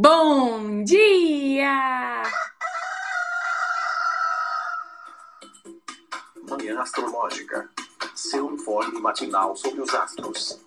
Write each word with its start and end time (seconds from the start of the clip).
Bom 0.00 0.84
dia! 0.84 2.22
Manhã 6.48 6.80
Astrológica. 6.80 7.68
Seu 8.14 8.54
informe 8.54 9.00
matinal 9.00 9.56
sobre 9.56 9.80
os 9.80 9.92
astros. 9.92 10.64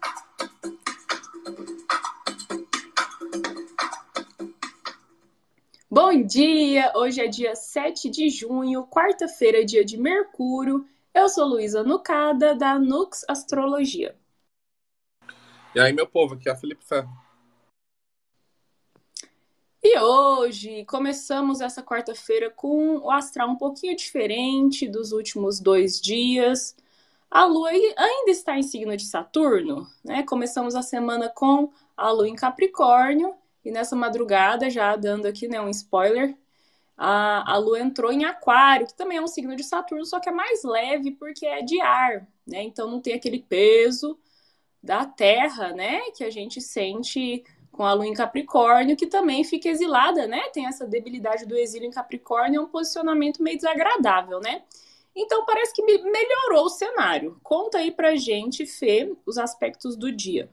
Bom 5.90 6.22
dia! 6.24 6.92
Hoje 6.94 7.22
é 7.22 7.28
dia 7.28 7.56
7 7.56 8.10
de 8.10 8.30
junho, 8.30 8.86
quarta-feira, 8.88 9.64
dia 9.64 9.86
de 9.86 9.98
Mercúrio. 9.98 10.86
Eu 11.14 11.30
sou 11.30 11.48
Luísa 11.48 11.86
Nucada, 11.86 12.54
da 12.54 12.78
Nux 12.78 13.24
Astrologia. 13.30 14.14
E 15.74 15.80
aí, 15.80 15.94
meu 15.94 16.06
povo, 16.06 16.34
aqui 16.34 16.50
é 16.50 16.52
a 16.52 16.58
Felipe 16.58 16.84
Ferro. 16.84 17.31
E 19.94 20.00
hoje 20.00 20.86
começamos 20.86 21.60
essa 21.60 21.84
quarta-feira 21.84 22.50
com 22.50 23.00
o 23.00 23.12
astral 23.12 23.50
um 23.50 23.58
pouquinho 23.58 23.94
diferente 23.94 24.88
dos 24.88 25.12
últimos 25.12 25.60
dois 25.60 26.00
dias. 26.00 26.78
A 27.30 27.44
Lua 27.44 27.72
ainda 27.72 28.32
está 28.32 28.58
em 28.58 28.64
signo 28.64 28.96
de 28.96 29.04
Saturno, 29.04 29.86
né? 30.02 30.24
Começamos 30.24 30.76
a 30.76 30.82
semana 30.82 31.28
com 31.28 31.74
a 31.98 32.10
Lua 32.10 32.30
em 32.30 32.36
Capricórnio 32.38 33.36
e 33.66 33.70
nessa 33.70 33.94
madrugada, 33.94 34.70
já 34.70 34.96
dando 34.96 35.26
aqui 35.26 35.50
né, 35.50 35.60
um 35.60 35.70
spoiler, 35.70 36.38
a, 36.96 37.56
a 37.56 37.58
Lua 37.58 37.82
entrou 37.82 38.14
em 38.14 38.24
Aquário, 38.24 38.88
que 38.88 38.96
também 38.96 39.18
é 39.18 39.22
um 39.22 39.28
signo 39.28 39.58
de 39.58 39.64
Saturno, 39.66 40.06
só 40.06 40.22
que 40.22 40.30
é 40.30 40.32
mais 40.32 40.64
leve 40.64 41.12
porque 41.12 41.46
é 41.46 41.62
de 41.62 41.82
ar, 41.82 42.26
né? 42.48 42.64
Então 42.64 42.90
não 42.90 43.02
tem 43.02 43.14
aquele 43.14 43.40
peso 43.40 44.18
da 44.82 45.06
Terra, 45.06 45.74
né? 45.74 46.00
Que 46.12 46.24
a 46.24 46.30
gente 46.30 46.62
sente 46.62 47.44
com 47.82 47.86
a 47.88 47.94
lua 47.94 48.06
em 48.06 48.14
Capricórnio, 48.14 48.96
que 48.96 49.08
também 49.08 49.44
fica 49.44 49.68
exilada, 49.68 50.28
né? 50.28 50.50
Tem 50.50 50.68
essa 50.68 50.86
debilidade 50.86 51.48
do 51.48 51.58
exílio 51.58 51.88
em 51.88 51.92
Capricórnio, 51.92 52.60
é 52.60 52.64
um 52.64 52.68
posicionamento 52.68 53.42
meio 53.42 53.58
desagradável, 53.58 54.40
né? 54.40 54.64
Então 55.16 55.44
parece 55.48 55.74
que 55.74 55.82
melhorou 55.82 56.66
o 56.66 56.70
cenário. 56.70 57.40
Conta 57.42 57.80
aí 57.80 57.90
pra 57.90 58.16
gente, 58.16 58.68
Fê, 58.68 59.12
os 59.26 59.36
aspectos 59.40 59.96
do 59.96 60.12
dia. 60.12 60.48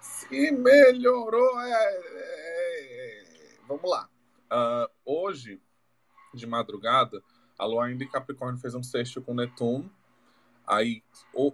Se 0.00 0.50
melhorou, 0.50 1.60
é, 1.62 1.72
é, 1.72 2.02
é... 2.90 3.24
vamos 3.66 3.90
lá. 3.90 4.10
Uh, 4.52 4.90
hoje, 5.02 5.58
de 6.34 6.46
madrugada, 6.46 7.22
a 7.58 7.64
lua 7.64 7.86
ainda 7.86 8.04
em 8.04 8.10
Capricórnio 8.10 8.60
fez 8.60 8.74
um 8.74 8.82
sexto 8.82 9.22
com 9.22 9.32
Netuno. 9.32 9.90
Aí, 10.66 11.02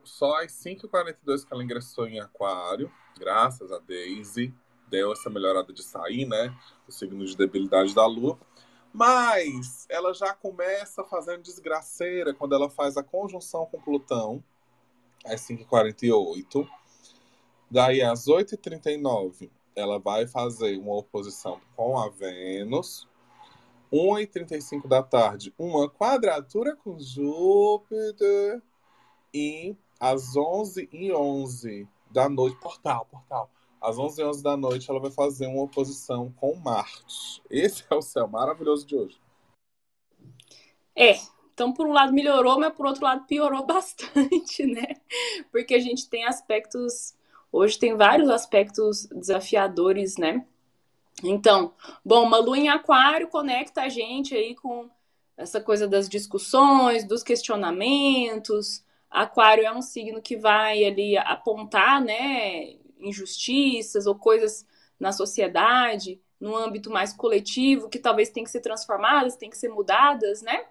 só 0.05 0.43
às 0.43 0.53
5h42 0.53 1.45
que 1.45 1.53
ela 1.53 1.63
ingressou 1.63 2.07
em 2.07 2.21
Aquário 2.21 2.91
graças 3.19 3.71
a 3.73 3.79
Daisy, 3.79 4.55
deu 4.89 5.13
essa 5.13 5.31
melhorada 5.31 5.73
de 5.73 5.83
sair, 5.83 6.27
né? 6.27 6.55
O 6.89 6.93
signo 6.93 7.25
de 7.25 7.37
debilidade 7.37 7.95
da 7.95 8.07
Lua. 8.07 8.39
Mas 8.93 9.87
ela 9.89 10.13
já 10.13 10.35
começa 10.35 11.03
fazendo 11.05 11.43
desgraceira 11.43 12.35
quando 12.35 12.55
ela 12.55 12.69
faz 12.69 12.97
a 12.97 13.03
conjunção 13.03 13.65
com 13.67 13.81
Plutão, 13.81 14.43
às 15.25 15.41
5h48. 15.43 16.69
Daí, 17.71 18.03
às 18.03 18.27
8h39, 18.27 19.51
ela 19.75 19.99
vai 19.99 20.27
fazer 20.27 20.77
uma 20.79 20.97
oposição 20.97 21.61
com 21.75 21.99
a 21.99 22.11
Vênus. 22.11 23.09
1h35 23.91 24.89
da 24.89 25.03
tarde, 25.03 25.55
uma 25.59 25.89
quadratura 25.89 26.75
com 26.77 26.99
Júpiter. 26.99 28.63
E 29.35 29.77
às 29.99 30.35
11h11 30.35 31.89
da 32.11 32.29
noite, 32.29 32.59
portal, 32.61 33.07
portal. 33.07 33.51
Às 33.81 33.99
11 33.99 34.23
horas 34.23 34.43
da 34.43 34.57
noite, 34.57 34.89
ela 34.91 35.01
vai 35.01 35.11
fazer 35.11 35.47
uma 35.47 35.63
oposição 35.63 36.33
com 36.37 36.55
Marte. 36.55 37.43
Esse 37.51 37.85
é 37.91 37.95
o 37.95 38.03
céu 38.03 38.29
maravilhoso 38.29 38.87
de 38.87 38.97
hoje. 38.97 39.21
É, 40.95 41.19
então 41.53 41.73
por 41.73 41.87
um 41.87 41.93
lado 41.93 42.13
melhorou, 42.13 42.61
mas 42.61 42.75
por 42.75 42.87
outro 42.87 43.03
lado 43.03 43.27
piorou 43.27 43.65
bastante, 43.67 44.67
né? 44.67 44.97
Porque 45.51 45.75
a 45.75 45.81
gente 45.81 46.09
tem 46.09 46.25
aspectos, 46.25 47.15
hoje 47.51 47.79
tem 47.79 47.97
vários 47.97 48.29
aspectos 48.29 49.07
desafiadores, 49.07 50.17
né? 50.17 50.47
Então, 51.23 51.75
bom, 52.05 52.25
uma 52.25 52.39
lua 52.39 52.59
em 52.59 52.69
aquário 52.69 53.29
conecta 53.29 53.83
a 53.83 53.89
gente 53.89 54.35
aí 54.35 54.55
com 54.55 54.89
essa 55.37 55.61
coisa 55.61 55.89
das 55.89 56.09
discussões, 56.09 57.05
dos 57.05 57.23
questionamentos, 57.23 58.85
Aquário 59.13 59.65
é 59.65 59.73
um 59.73 59.83
signo 59.83 60.23
que 60.23 60.37
vai 60.37 60.85
ali 60.85 61.17
apontar, 61.19 62.03
né, 62.03 62.77
injustiças 62.99 64.07
ou 64.07 64.15
coisas 64.15 64.67
na 64.99 65.13
sociedade, 65.13 66.21
no 66.41 66.57
âmbito 66.57 66.91
mais 66.91 67.13
coletivo, 67.13 67.89
que 67.89 67.99
talvez 67.99 68.31
tem 68.31 68.43
que 68.43 68.51
ser 68.51 68.61
transformadas, 68.61 69.37
tem 69.37 69.51
que 69.51 69.57
ser 69.57 69.69
mudadas, 69.69 70.43
né? 70.43 70.65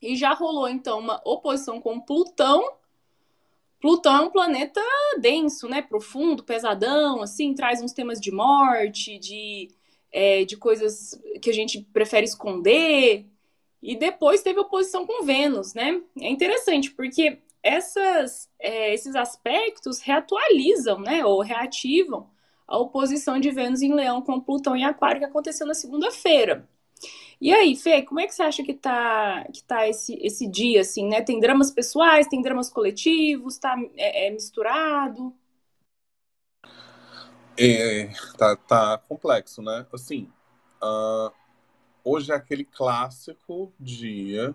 E 0.00 0.16
já 0.16 0.32
rolou 0.32 0.68
então 0.68 0.98
uma 0.98 1.20
oposição 1.24 1.80
com 1.80 2.00
Plutão. 2.00 2.76
Plutão 3.80 4.16
é 4.16 4.20
um 4.20 4.30
planeta 4.30 4.80
denso, 5.18 5.68
né? 5.68 5.82
Profundo, 5.82 6.44
pesadão, 6.44 7.22
assim, 7.22 7.54
traz 7.54 7.82
uns 7.82 7.92
temas 7.92 8.20
de 8.20 8.30
morte, 8.30 9.18
de, 9.18 9.68
é, 10.12 10.44
de 10.44 10.56
coisas 10.56 11.20
que 11.42 11.50
a 11.50 11.54
gente 11.54 11.82
prefere 11.92 12.24
esconder. 12.24 13.26
E 13.82 13.96
depois 13.96 14.42
teve 14.42 14.60
oposição 14.60 15.06
com 15.06 15.24
Vênus, 15.24 15.74
né? 15.74 16.02
É 16.20 16.28
interessante, 16.28 16.90
porque 16.90 17.38
essas, 17.62 18.48
é, 18.58 18.92
esses 18.92 19.14
aspectos 19.16 20.00
reatualizam, 20.00 21.00
né? 21.00 21.24
Ou 21.24 21.40
reativam 21.40 22.30
a 22.66 22.78
oposição 22.78 23.40
de 23.40 23.50
Vênus 23.50 23.82
em 23.82 23.94
Leão 23.94 24.22
com 24.22 24.40
Plutão 24.40 24.76
em 24.76 24.84
Aquário 24.84 25.20
que 25.20 25.26
aconteceu 25.26 25.66
na 25.66 25.74
segunda-feira. 25.74 26.68
E 27.40 27.52
aí, 27.52 27.74
Fê, 27.74 28.02
como 28.02 28.20
é 28.20 28.26
que 28.26 28.34
você 28.34 28.42
acha 28.42 28.62
que 28.62 28.74
tá, 28.74 29.44
que 29.52 29.62
tá 29.64 29.88
esse, 29.88 30.14
esse 30.22 30.46
dia, 30.46 30.82
assim, 30.82 31.08
né? 31.08 31.22
Tem 31.22 31.40
dramas 31.40 31.70
pessoais, 31.70 32.28
tem 32.28 32.42
dramas 32.42 32.68
coletivos, 32.70 33.58
tá 33.58 33.74
é, 33.96 34.26
é 34.28 34.30
misturado? 34.30 35.34
É, 37.58 38.10
tá, 38.38 38.56
tá 38.56 38.98
complexo, 39.08 39.62
né? 39.62 39.86
Assim, 39.92 40.28
uh, 40.82 41.32
hoje 42.04 42.32
é 42.32 42.34
aquele 42.34 42.64
clássico 42.64 43.72
dia 43.78 44.54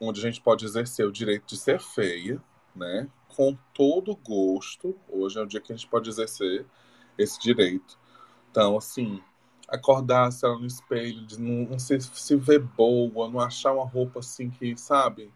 onde 0.00 0.20
a 0.20 0.22
gente 0.22 0.40
pode 0.40 0.64
exercer 0.64 1.06
o 1.06 1.12
direito 1.12 1.46
de 1.46 1.56
ser 1.56 1.80
feia, 1.80 2.42
né? 2.74 3.08
Com 3.28 3.56
todo 3.74 4.16
gosto. 4.16 4.98
Hoje 5.08 5.38
é 5.38 5.42
o 5.42 5.46
dia 5.46 5.60
que 5.60 5.72
a 5.72 5.76
gente 5.76 5.88
pode 5.88 6.08
exercer 6.08 6.66
esse 7.18 7.38
direito. 7.40 7.98
Então, 8.50 8.76
assim, 8.76 9.22
acordar, 9.68 10.30
se 10.32 10.44
ela 10.44 10.58
no 10.58 10.66
espelho, 10.66 11.26
não, 11.38 11.70
não 11.70 11.78
se, 11.78 12.00
se 12.00 12.36
ver 12.36 12.60
boa, 12.60 13.28
não 13.28 13.40
achar 13.40 13.72
uma 13.72 13.84
roupa 13.84 14.20
assim 14.20 14.50
que, 14.50 14.76
sabe, 14.76 15.30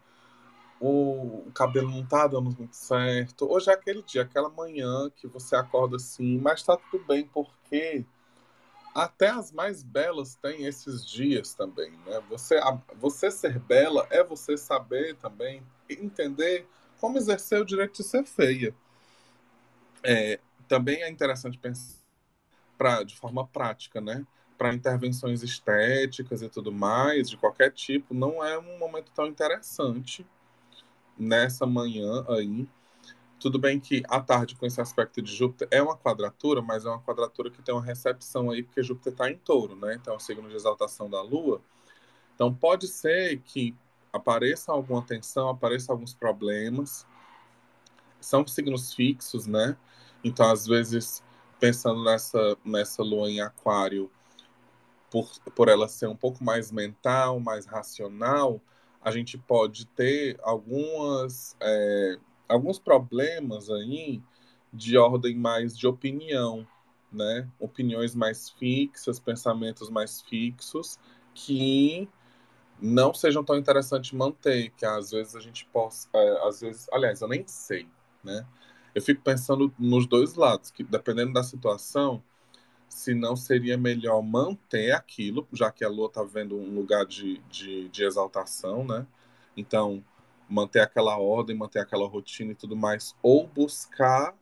o, 0.80 1.44
o 1.46 1.52
cabelo 1.52 1.90
não 1.90 2.04
tá 2.06 2.26
dando 2.26 2.50
muito 2.56 2.74
certo. 2.74 3.50
Hoje 3.50 3.70
é 3.70 3.74
aquele 3.74 4.02
dia, 4.02 4.22
aquela 4.22 4.48
manhã 4.48 5.10
que 5.14 5.26
você 5.26 5.54
acorda 5.56 5.96
assim, 5.96 6.38
mas 6.38 6.62
tá 6.62 6.76
tudo 6.90 7.04
bem, 7.04 7.26
porque 7.26 8.04
até 8.94 9.28
as 9.28 9.52
mais 9.52 9.82
belas 9.82 10.34
têm 10.34 10.66
esses 10.66 11.04
dias 11.04 11.54
também, 11.54 11.90
né? 12.06 12.20
Você, 12.28 12.60
você 12.96 13.30
ser 13.30 13.58
bela 13.58 14.06
é 14.10 14.22
você 14.22 14.56
saber 14.56 15.16
também 15.16 15.62
entender 15.88 16.66
como 17.00 17.18
exercer 17.18 17.60
o 17.60 17.64
direito 17.64 17.96
de 17.96 18.04
ser 18.04 18.24
feia. 18.24 18.74
É, 20.02 20.40
também 20.68 21.02
é 21.02 21.08
interessante 21.08 21.58
pensar 21.58 21.98
pra, 22.76 23.02
de 23.02 23.16
forma 23.16 23.46
prática, 23.46 24.00
né? 24.00 24.26
Para 24.56 24.74
intervenções 24.74 25.42
estéticas 25.42 26.42
e 26.42 26.48
tudo 26.48 26.72
mais, 26.72 27.30
de 27.30 27.36
qualquer 27.36 27.70
tipo, 27.72 28.14
não 28.14 28.44
é 28.44 28.58
um 28.58 28.78
momento 28.78 29.10
tão 29.12 29.26
interessante 29.26 30.26
nessa 31.18 31.66
manhã 31.66 32.24
aí 32.28 32.66
tudo 33.40 33.58
bem 33.58 33.80
que 33.80 34.02
à 34.08 34.20
tarde, 34.20 34.54
com 34.54 34.66
esse 34.66 34.80
aspecto 34.80 35.22
de 35.22 35.34
Júpiter, 35.34 35.66
é 35.70 35.82
uma 35.82 35.96
quadratura, 35.96 36.60
mas 36.60 36.84
é 36.84 36.88
uma 36.88 37.00
quadratura 37.00 37.50
que 37.50 37.62
tem 37.62 37.74
uma 37.74 37.82
recepção 37.82 38.50
aí, 38.50 38.62
porque 38.62 38.82
Júpiter 38.82 39.12
está 39.12 39.30
em 39.30 39.38
touro, 39.38 39.74
né? 39.74 39.94
Então, 39.94 40.12
é 40.14 40.16
o 40.16 40.20
signo 40.20 40.48
de 40.48 40.54
exaltação 40.54 41.08
da 41.08 41.22
Lua. 41.22 41.60
Então, 42.34 42.54
pode 42.54 42.86
ser 42.86 43.40
que 43.40 43.74
apareça 44.12 44.72
alguma 44.72 45.02
tensão, 45.02 45.48
apareça 45.48 45.90
alguns 45.90 46.12
problemas. 46.12 47.06
São 48.20 48.46
signos 48.46 48.92
fixos, 48.92 49.46
né? 49.46 49.76
Então, 50.22 50.50
às 50.50 50.66
vezes, 50.66 51.22
pensando 51.58 52.04
nessa, 52.04 52.56
nessa 52.64 53.02
Lua 53.02 53.30
em 53.30 53.40
Aquário, 53.40 54.10
por, 55.10 55.30
por 55.54 55.68
ela 55.68 55.88
ser 55.88 56.08
um 56.08 56.16
pouco 56.16 56.44
mais 56.44 56.70
mental, 56.70 57.40
mais 57.40 57.66
racional, 57.66 58.60
a 59.00 59.10
gente 59.10 59.38
pode 59.38 59.86
ter 59.86 60.38
algumas. 60.42 61.56
É, 61.60 62.18
alguns 62.50 62.78
problemas 62.78 63.70
aí 63.70 64.22
de 64.72 64.96
ordem 64.98 65.36
mais 65.36 65.76
de 65.76 65.86
opinião, 65.86 66.66
né? 67.12 67.48
Opiniões 67.58 68.14
mais 68.14 68.50
fixas, 68.50 69.18
pensamentos 69.18 69.90
mais 69.90 70.20
fixos, 70.22 70.98
que 71.34 72.08
não 72.80 73.12
sejam 73.14 73.44
tão 73.44 73.56
interessantes 73.56 74.12
manter, 74.12 74.70
que 74.70 74.86
às 74.86 75.10
vezes 75.10 75.34
a 75.36 75.40
gente 75.40 75.66
possa, 75.66 76.08
é, 76.14 76.48
às 76.48 76.60
vezes, 76.60 76.88
aliás, 76.92 77.20
eu 77.20 77.28
nem 77.28 77.46
sei, 77.46 77.86
né? 78.24 78.46
eu 78.94 79.02
fico 79.02 79.22
pensando 79.22 79.72
nos 79.78 80.06
dois 80.06 80.34
lados, 80.34 80.70
que 80.70 80.82
dependendo 80.82 81.32
da 81.32 81.42
situação, 81.42 82.22
se 82.88 83.14
não 83.14 83.36
seria 83.36 83.78
melhor 83.78 84.20
manter 84.22 84.92
aquilo, 84.92 85.46
já 85.52 85.70
que 85.70 85.84
a 85.84 85.88
Lua 85.88 86.08
está 86.08 86.22
vendo 86.24 86.56
um 86.56 86.74
lugar 86.74 87.06
de, 87.06 87.38
de, 87.48 87.88
de 87.88 88.04
exaltação, 88.04 88.84
né? 88.84 89.06
Então, 89.56 90.04
manter 90.50 90.80
aquela 90.80 91.16
ordem, 91.16 91.56
manter 91.56 91.78
aquela 91.78 92.06
rotina 92.08 92.52
e 92.52 92.54
tudo 92.54 92.76
mais, 92.76 93.14
ou 93.22 93.46
buscar 93.46 94.34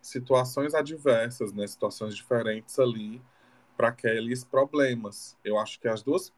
situações 0.00 0.74
adversas, 0.74 1.52
né? 1.52 1.66
Situações 1.66 2.16
diferentes 2.16 2.78
ali 2.78 3.22
para 3.76 3.88
aqueles 3.88 4.44
problemas. 4.44 5.38
Eu 5.44 5.58
acho 5.58 5.78
que 5.80 5.88
as 5.88 6.02
duas 6.02 6.32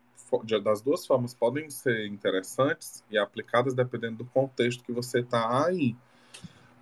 das 0.62 0.80
duas 0.80 1.06
formas 1.06 1.32
podem 1.32 1.70
ser 1.70 2.06
interessantes 2.06 3.04
e 3.10 3.16
aplicadas 3.16 3.74
dependendo 3.74 4.18
do 4.18 4.24
contexto 4.24 4.82
que 4.82 4.92
você 4.92 5.20
está 5.20 5.64
aí. 5.66 5.96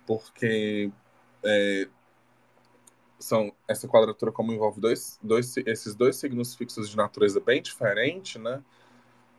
Porque 0.07 0.91
é, 1.43 1.87
são 3.19 3.53
essa 3.67 3.87
quadratura 3.87 4.31
como 4.31 4.51
envolve 4.53 4.81
dois, 4.81 5.19
dois, 5.21 5.55
esses 5.57 5.95
dois 5.95 6.15
signos 6.17 6.55
fixos 6.55 6.89
de 6.89 6.97
natureza 6.97 7.39
bem 7.39 7.61
diferente, 7.61 8.39
né? 8.39 8.63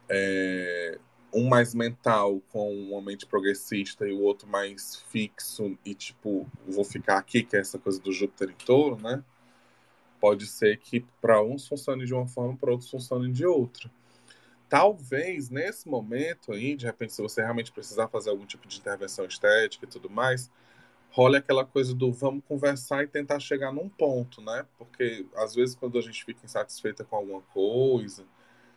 É, 0.09 0.99
um 1.35 1.49
mais 1.49 1.75
mental 1.75 2.41
com 2.51 2.73
uma 2.73 3.03
mente 3.03 3.27
progressista 3.27 4.07
e 4.07 4.13
o 4.13 4.21
outro 4.21 4.49
mais 4.49 4.97
fixo 5.11 5.77
e 5.85 5.95
tipo 5.95 6.47
vou 6.67 6.85
ficar 6.85 7.19
aqui 7.19 7.43
que 7.43 7.57
é 7.57 7.61
essa 7.61 7.79
coisa 7.79 8.01
do 8.01 8.13
Júpiter 8.13 8.51
em 8.51 8.65
Touro, 8.65 8.97
né? 9.03 9.23
Pode 10.21 10.47
ser 10.47 10.79
que 10.79 11.05
para 11.21 11.43
uns 11.43 11.67
funcione 11.67 12.07
de 12.07 12.15
uma 12.15 12.27
forma, 12.27 12.57
para 12.57 12.71
outros 12.71 12.91
funcione 12.91 13.31
de 13.31 13.45
outra. 13.45 13.91
Talvez 14.69 15.51
nesse 15.51 15.89
momento 15.89 16.53
aí, 16.53 16.75
de 16.75 16.87
repente, 16.87 17.13
se 17.13 17.21
você 17.21 17.43
realmente 17.43 17.71
precisar 17.71 18.09
fazer 18.09 18.31
algum 18.31 18.47
tipo 18.47 18.67
de 18.67 18.79
intervenção 18.79 19.27
estética 19.27 19.85
e 19.85 19.89
tudo 19.89 20.09
mais, 20.09 20.51
role 21.11 21.37
aquela 21.37 21.65
coisa 21.65 21.95
do 21.95 22.11
vamos 22.11 22.43
conversar 22.49 23.05
e 23.05 23.07
tentar 23.07 23.39
chegar 23.39 23.73
num 23.73 23.89
ponto, 23.89 24.41
né? 24.41 24.67
Porque 24.79 25.27
às 25.37 25.55
vezes 25.55 25.75
quando 25.75 25.99
a 25.99 26.03
gente 26.03 26.25
fica 26.25 26.45
insatisfeita 26.45 27.05
com 27.05 27.17
alguma 27.17 27.43
coisa, 27.53 28.25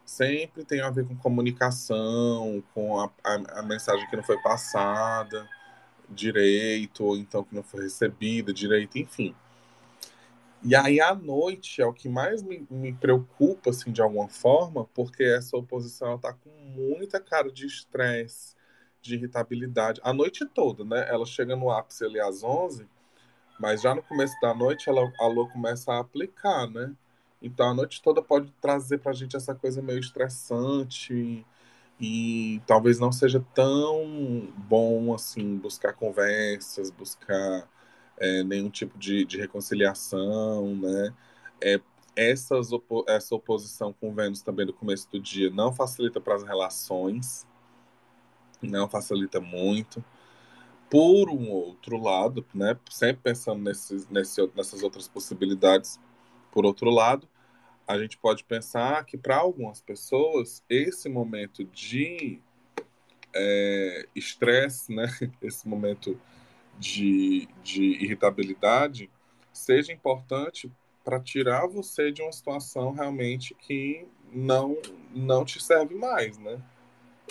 sempre 0.08 0.64
tem 0.64 0.82
a 0.82 0.90
ver 0.90 1.06
com 1.06 1.16
comunicação, 1.16 2.64
com 2.74 3.00
a, 3.00 3.12
a, 3.24 3.60
a 3.60 3.62
mensagem 3.62 4.10
que 4.10 4.16
não 4.16 4.24
foi 4.24 4.42
passada 4.42 5.48
direito, 6.10 7.04
ou 7.04 7.18
então 7.18 7.44
que 7.44 7.54
não 7.54 7.62
foi 7.62 7.84
recebida 7.84 8.54
direito, 8.54 8.98
enfim. 8.98 9.36
E 10.64 10.76
aí 10.76 11.00
à 11.00 11.14
noite 11.14 11.82
é 11.82 11.86
o 11.86 11.94
que 11.94 12.10
mais 12.10 12.42
me, 12.42 12.66
me 12.72 12.94
preocupa, 12.94 13.70
assim, 13.70 13.92
de 13.92 14.02
alguma 14.02 14.28
forma, 14.30 14.86
porque 14.94 15.24
essa 15.24 15.58
oposição 15.58 16.16
está 16.16 16.34
com 16.34 16.50
muita 16.50 17.20
cara 17.20 17.52
de 17.52 17.66
estresse, 17.68 18.56
de 19.02 19.16
irritabilidade 19.16 20.02
a 20.04 20.14
noite 20.14 20.46
toda, 20.46 20.84
né? 20.84 21.06
Ela 21.10 21.26
chega 21.26 21.56
no 21.56 21.70
ápice 21.70 22.06
ali 22.06 22.20
às 22.20 22.44
11, 22.44 22.88
mas 23.60 23.82
já 23.82 23.94
no 23.94 24.02
começo 24.02 24.36
da 24.42 24.54
noite 24.54 24.90
ela, 24.90 25.12
a 25.20 25.28
Lua 25.28 25.50
começa 25.50 25.92
a 25.94 26.00
aplicar, 26.00 26.68
né? 26.68 26.94
Então 27.42 27.70
a 27.70 27.74
noite 27.74 28.02
toda 28.02 28.22
pode 28.22 28.52
trazer 28.62 29.00
pra 29.00 29.14
gente 29.14 29.36
essa 29.36 29.54
coisa 29.54 29.82
meio 29.82 30.00
estressante 30.00 31.46
e, 32.00 32.62
talvez 32.68 33.00
não 33.00 33.12
seja 33.12 33.44
tão 33.56 34.52
bom 34.58 35.14
assim 35.14 35.58
buscar 35.58 35.94
conversas, 35.94 36.92
buscar 36.92 37.68
é, 38.18 38.44
nenhum 38.44 38.70
tipo 38.70 38.98
de, 38.98 39.26
de 39.26 39.38
reconciliação, 39.38 40.76
né? 40.76 41.14
É, 41.62 41.82
essas 42.16 42.72
opo 42.72 43.04
essa 43.08 43.36
oposição 43.36 43.94
com 43.94 44.14
Vênus 44.14 44.42
também 44.42 44.66
no 44.66 44.74
começo 44.74 45.10
do 45.12 45.20
dia 45.20 45.50
não 45.52 45.72
facilita 45.74 46.20
para 46.22 46.36
as 46.36 46.44
relações, 46.44 47.48
não 48.62 48.90
facilita 48.90 49.40
muito. 49.40 50.04
Por 50.90 51.30
um 51.30 51.50
outro 51.52 51.98
lado, 52.02 52.46
né, 52.54 52.78
sempre 52.90 53.22
pensando 53.24 53.62
nesses, 53.62 54.08
nesse, 54.10 54.42
nessas 54.56 54.84
outras 54.84 55.08
possibilidades, 55.08 56.00
por 56.58 56.66
outro 56.66 56.90
lado, 56.90 57.30
a 57.88 58.00
gente 58.00 58.18
pode 58.18 58.44
pensar 58.44 59.06
que 59.06 59.16
para 59.16 59.38
algumas 59.38 59.80
pessoas 59.80 60.64
esse 60.68 61.08
momento 61.08 61.64
de 61.66 62.42
é, 63.32 64.08
estresse, 64.16 64.92
né, 64.92 65.06
esse 65.40 65.68
momento 65.68 66.20
de, 66.80 67.48
de 67.62 68.04
irritabilidade, 68.04 69.08
seja 69.54 69.94
importante 69.94 70.72
para 71.06 71.20
tirar 71.20 71.68
você 71.68 72.12
de 72.12 72.24
uma 72.24 72.32
situação 72.32 72.92
realmente 72.92 73.54
que 73.54 74.08
não 74.34 74.76
não 75.14 75.46
te 75.46 75.64
serve 75.64 75.94
mais, 75.94 76.40
né? 76.40 76.60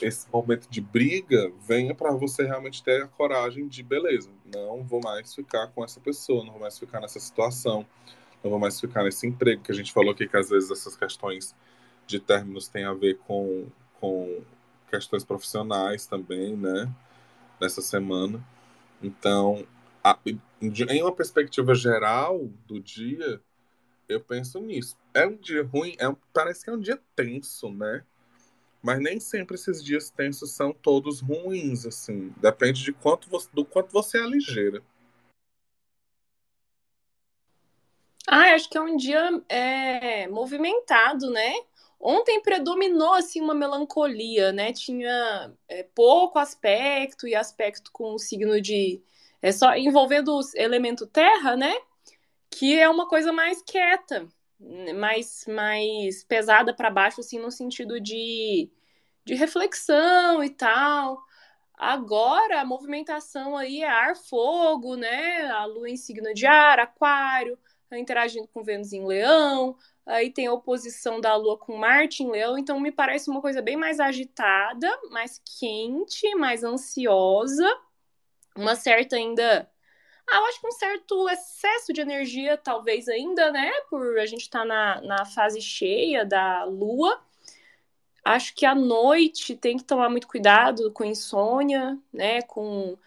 esse 0.00 0.30
momento 0.30 0.68
de 0.68 0.80
briga 0.80 1.50
venha 1.66 1.96
para 1.96 2.12
você 2.12 2.44
realmente 2.44 2.80
ter 2.80 3.02
a 3.02 3.08
coragem 3.08 3.66
de, 3.66 3.82
beleza, 3.82 4.30
não 4.54 4.84
vou 4.84 5.00
mais 5.02 5.34
ficar 5.34 5.66
com 5.68 5.82
essa 5.82 5.98
pessoa, 5.98 6.44
não 6.44 6.52
vou 6.52 6.60
mais 6.60 6.78
ficar 6.78 7.00
nessa 7.00 7.18
situação, 7.18 7.84
não 8.46 8.50
vou 8.50 8.58
mais 8.60 8.80
ficar 8.80 9.02
nesse 9.02 9.26
emprego, 9.26 9.62
que 9.62 9.72
a 9.72 9.74
gente 9.74 9.92
falou 9.92 10.12
aqui 10.12 10.28
que 10.28 10.36
às 10.36 10.48
vezes 10.48 10.70
essas 10.70 10.96
questões 10.96 11.54
de 12.06 12.20
términos 12.20 12.68
têm 12.68 12.84
a 12.84 12.94
ver 12.94 13.18
com, 13.26 13.66
com 14.00 14.40
questões 14.88 15.24
profissionais 15.24 16.06
também, 16.06 16.56
né, 16.56 16.88
nessa 17.60 17.82
semana. 17.82 18.42
Então, 19.02 19.66
a, 20.02 20.16
em 20.62 21.02
uma 21.02 21.12
perspectiva 21.12 21.74
geral 21.74 22.48
do 22.68 22.78
dia, 22.78 23.40
eu 24.08 24.20
penso 24.20 24.60
nisso. 24.60 24.96
É 25.12 25.26
um 25.26 25.36
dia 25.36 25.64
ruim, 25.64 25.96
é 25.98 26.08
um, 26.08 26.16
parece 26.32 26.64
que 26.64 26.70
é 26.70 26.72
um 26.72 26.80
dia 26.80 27.00
tenso, 27.16 27.68
né? 27.70 28.04
Mas 28.80 29.00
nem 29.00 29.18
sempre 29.18 29.56
esses 29.56 29.82
dias 29.82 30.08
tensos 30.08 30.52
são 30.52 30.72
todos 30.72 31.20
ruins, 31.20 31.84
assim. 31.84 32.32
Depende 32.40 32.84
de 32.84 32.92
quanto 32.92 33.28
você, 33.28 33.48
do 33.52 33.64
quanto 33.64 33.90
você 33.90 34.18
é 34.18 34.26
ligeira. 34.28 34.80
Ah, 38.26 38.54
acho 38.54 38.68
que 38.68 38.76
é 38.76 38.80
um 38.80 38.96
dia 38.96 39.42
é, 39.48 40.26
movimentado, 40.28 41.30
né? 41.30 41.52
Ontem 42.00 42.40
predominou 42.42 43.14
assim 43.14 43.40
uma 43.40 43.54
melancolia, 43.54 44.52
né? 44.52 44.72
Tinha 44.72 45.52
é, 45.68 45.82
pouco 45.94 46.38
aspecto 46.38 47.26
e 47.28 47.34
aspecto 47.34 47.90
com 47.92 48.14
o 48.14 48.18
signo 48.18 48.60
de 48.60 49.02
é 49.42 49.52
só 49.52 49.76
envolvendo 49.76 50.36
o 50.36 50.40
elemento 50.54 51.06
terra, 51.06 51.56
né? 51.56 51.74
Que 52.50 52.78
é 52.78 52.88
uma 52.88 53.08
coisa 53.08 53.32
mais 53.32 53.62
quieta, 53.62 54.28
mais 54.96 55.46
mais 55.48 56.24
pesada 56.24 56.74
para 56.74 56.90
baixo 56.90 57.20
assim 57.20 57.38
no 57.38 57.50
sentido 57.50 58.00
de 58.00 58.70
de 59.24 59.34
reflexão 59.34 60.42
e 60.44 60.50
tal. 60.50 61.20
Agora 61.78 62.60
a 62.62 62.64
movimentação 62.64 63.56
aí 63.56 63.82
é 63.82 63.88
ar, 63.88 64.16
fogo, 64.16 64.96
né? 64.96 65.46
A 65.48 65.64
lua 65.66 65.90
em 65.90 65.96
signo 65.96 66.32
de 66.34 66.46
ar, 66.46 66.78
aquário, 66.80 67.58
interagindo 67.92 68.48
com 68.48 68.62
Vênus 68.62 68.92
em 68.92 69.06
leão, 69.06 69.76
aí 70.04 70.30
tem 70.30 70.46
a 70.46 70.52
oposição 70.52 71.20
da 71.20 71.36
lua 71.36 71.58
com 71.58 71.76
Marte 71.76 72.22
em 72.22 72.30
leão, 72.30 72.58
então 72.58 72.80
me 72.80 72.92
parece 72.92 73.30
uma 73.30 73.40
coisa 73.40 73.60
bem 73.62 73.76
mais 73.76 74.00
agitada, 74.00 74.88
mais 75.10 75.40
quente, 75.58 76.34
mais 76.34 76.64
ansiosa, 76.64 77.68
uma 78.56 78.74
certa 78.74 79.16
ainda. 79.16 79.70
Ah, 80.28 80.38
eu 80.38 80.46
acho 80.46 80.60
que 80.60 80.66
um 80.66 80.72
certo 80.72 81.28
excesso 81.28 81.92
de 81.92 82.00
energia, 82.00 82.56
talvez 82.56 83.08
ainda, 83.08 83.52
né? 83.52 83.70
Por 83.88 84.18
a 84.18 84.26
gente 84.26 84.42
estar 84.42 84.60
tá 84.60 84.64
na, 84.64 85.00
na 85.02 85.24
fase 85.24 85.60
cheia 85.60 86.24
da 86.24 86.64
lua. 86.64 87.20
Acho 88.24 88.54
que 88.56 88.66
à 88.66 88.74
noite 88.74 89.54
tem 89.56 89.76
que 89.76 89.84
tomar 89.84 90.10
muito 90.10 90.26
cuidado 90.26 90.90
com 90.92 91.04
insônia, 91.04 91.96
né? 92.12 92.42
Com. 92.42 92.98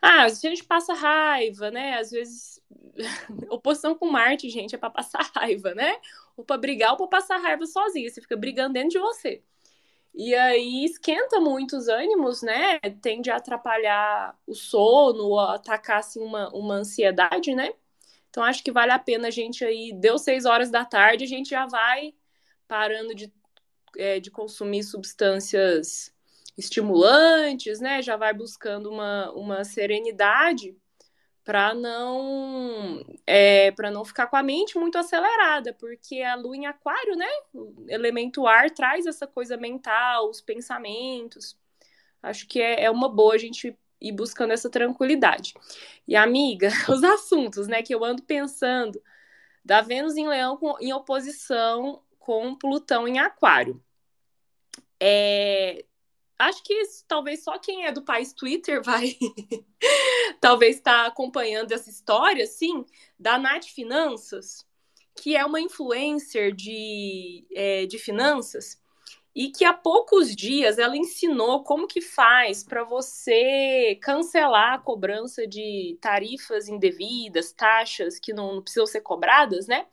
Ah, 0.00 0.24
às 0.24 0.32
vezes 0.32 0.44
a 0.46 0.48
gente 0.48 0.64
passa 0.64 0.94
raiva, 0.94 1.70
né? 1.70 1.98
Às 1.98 2.10
vezes. 2.10 2.61
Oposição 3.50 3.94
com 3.94 4.10
Marte, 4.10 4.48
gente, 4.48 4.74
é 4.74 4.78
para 4.78 4.90
passar 4.90 5.30
raiva, 5.34 5.74
né? 5.74 5.96
Ou 6.36 6.44
para 6.44 6.58
brigar 6.58 6.92
ou 6.92 6.96
para 6.96 7.08
passar 7.08 7.38
raiva 7.38 7.66
sozinha. 7.66 8.08
Você 8.08 8.20
fica 8.20 8.36
brigando 8.36 8.74
dentro 8.74 8.90
de 8.90 8.98
você. 8.98 9.42
E 10.14 10.34
aí 10.34 10.84
esquenta 10.84 11.40
muito 11.40 11.76
os 11.76 11.88
ânimos, 11.88 12.42
né? 12.42 12.78
Tende 13.00 13.30
a 13.30 13.36
atrapalhar 13.36 14.38
o 14.46 14.54
sono, 14.54 15.38
atacar 15.38 16.00
assim, 16.00 16.20
uma, 16.20 16.48
uma 16.54 16.74
ansiedade, 16.74 17.54
né? 17.54 17.72
Então 18.28 18.42
acho 18.44 18.62
que 18.62 18.72
vale 18.72 18.92
a 18.92 18.98
pena 18.98 19.28
a 19.28 19.30
gente 19.30 19.64
aí, 19.64 19.92
deu 19.92 20.18
seis 20.18 20.44
horas 20.44 20.70
da 20.70 20.84
tarde, 20.84 21.24
a 21.24 21.28
gente 21.28 21.50
já 21.50 21.66
vai 21.66 22.14
parando 22.66 23.14
de 23.14 23.32
é, 23.96 24.20
de 24.20 24.30
consumir 24.30 24.82
substâncias 24.82 26.14
estimulantes, 26.56 27.80
né? 27.80 28.02
Já 28.02 28.16
vai 28.16 28.32
buscando 28.34 28.90
uma, 28.90 29.30
uma 29.32 29.64
serenidade 29.64 30.76
para 31.44 31.74
não 31.74 33.04
é, 33.26 33.70
para 33.72 33.90
não 33.90 34.04
ficar 34.04 34.28
com 34.28 34.36
a 34.36 34.42
mente 34.42 34.78
muito 34.78 34.96
acelerada, 34.96 35.74
porque 35.74 36.22
a 36.22 36.34
lua 36.36 36.56
em 36.56 36.66
aquário, 36.66 37.16
né? 37.16 37.28
Elemento 37.88 38.46
ar 38.46 38.70
traz 38.70 39.06
essa 39.06 39.26
coisa 39.26 39.56
mental, 39.56 40.28
os 40.30 40.40
pensamentos. 40.40 41.58
Acho 42.22 42.46
que 42.46 42.60
é, 42.60 42.84
é 42.84 42.90
uma 42.90 43.08
boa 43.08 43.34
a 43.34 43.38
gente 43.38 43.76
ir 44.00 44.12
buscando 44.12 44.52
essa 44.52 44.70
tranquilidade. 44.70 45.54
E 46.06 46.16
amiga, 46.16 46.68
os 46.88 47.02
assuntos, 47.02 47.68
né, 47.68 47.82
que 47.82 47.94
eu 47.94 48.04
ando 48.04 48.22
pensando 48.22 49.02
da 49.64 49.80
Vênus 49.80 50.16
em 50.16 50.28
Leão 50.28 50.56
com, 50.56 50.76
em 50.80 50.92
oposição 50.92 52.02
com 52.18 52.54
Plutão 52.54 53.06
em 53.06 53.18
Aquário. 53.18 53.82
É... 55.00 55.84
acho 56.42 56.62
que 56.62 56.82
talvez 57.06 57.42
só 57.42 57.58
quem 57.58 57.86
é 57.86 57.92
do 57.92 58.02
país 58.02 58.32
Twitter 58.32 58.82
vai 58.82 59.16
talvez 60.40 60.76
estar 60.76 61.04
tá 61.04 61.06
acompanhando 61.06 61.72
essa 61.72 61.90
história, 61.90 62.46
sim, 62.46 62.84
da 63.18 63.38
Nath 63.38 63.66
Finanças, 63.66 64.66
que 65.20 65.36
é 65.36 65.44
uma 65.44 65.60
influencer 65.60 66.54
de, 66.54 67.46
é, 67.54 67.86
de 67.86 67.98
finanças 67.98 68.80
e 69.34 69.50
que 69.50 69.64
há 69.64 69.72
poucos 69.72 70.36
dias 70.36 70.78
ela 70.78 70.96
ensinou 70.96 71.64
como 71.64 71.86
que 71.86 72.00
faz 72.00 72.62
para 72.62 72.84
você 72.84 73.98
cancelar 74.02 74.74
a 74.74 74.78
cobrança 74.78 75.46
de 75.46 75.96
tarifas 76.00 76.68
indevidas, 76.68 77.52
taxas 77.52 78.18
que 78.18 78.32
não, 78.32 78.56
não 78.56 78.62
precisam 78.62 78.86
ser 78.86 79.00
cobradas, 79.00 79.66
né? 79.66 79.86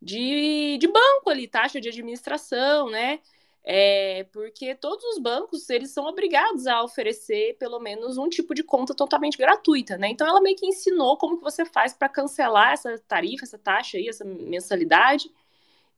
De, 0.00 0.78
de 0.78 0.86
banco 0.86 1.30
ali, 1.30 1.46
taxa 1.46 1.80
de 1.80 1.88
administração, 1.88 2.90
né? 2.90 3.20
É, 3.62 4.24
porque 4.32 4.74
todos 4.74 5.04
os 5.04 5.18
bancos 5.18 5.68
eles 5.68 5.90
são 5.90 6.06
obrigados 6.06 6.66
a 6.66 6.82
oferecer 6.82 7.56
pelo 7.58 7.78
menos 7.78 8.16
um 8.16 8.28
tipo 8.28 8.54
de 8.54 8.64
conta 8.64 8.94
totalmente 8.94 9.36
gratuita, 9.36 9.98
né? 9.98 10.08
Então 10.08 10.26
ela 10.26 10.40
meio 10.40 10.56
que 10.56 10.66
ensinou 10.66 11.16
como 11.18 11.36
que 11.36 11.44
você 11.44 11.64
faz 11.64 11.92
para 11.92 12.08
cancelar 12.08 12.72
essa 12.72 12.98
tarifa, 13.06 13.44
essa 13.44 13.58
taxa 13.58 13.98
aí, 13.98 14.08
essa 14.08 14.24
mensalidade, 14.24 15.30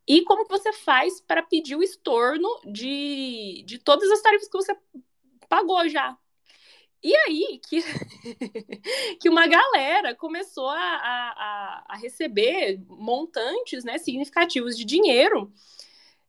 e 0.06 0.22
como 0.24 0.44
que 0.44 0.50
você 0.50 0.72
faz 0.72 1.20
para 1.20 1.42
pedir 1.42 1.76
o 1.76 1.82
estorno 1.82 2.48
de, 2.64 3.62
de 3.64 3.78
todas 3.78 4.10
as 4.10 4.20
tarifas 4.20 4.48
que 4.48 4.56
você 4.56 4.76
pagou 5.48 5.88
já. 5.88 6.18
E 7.02 7.14
aí 7.16 7.60
que, 7.68 7.82
que 9.20 9.28
uma 9.28 9.46
galera 9.46 10.14
começou 10.14 10.68
a, 10.68 10.76
a, 10.78 11.84
a 11.90 11.96
receber 11.96 12.80
montantes 12.88 13.84
né, 13.84 13.98
significativos 13.98 14.76
de 14.76 14.84
dinheiro 14.84 15.52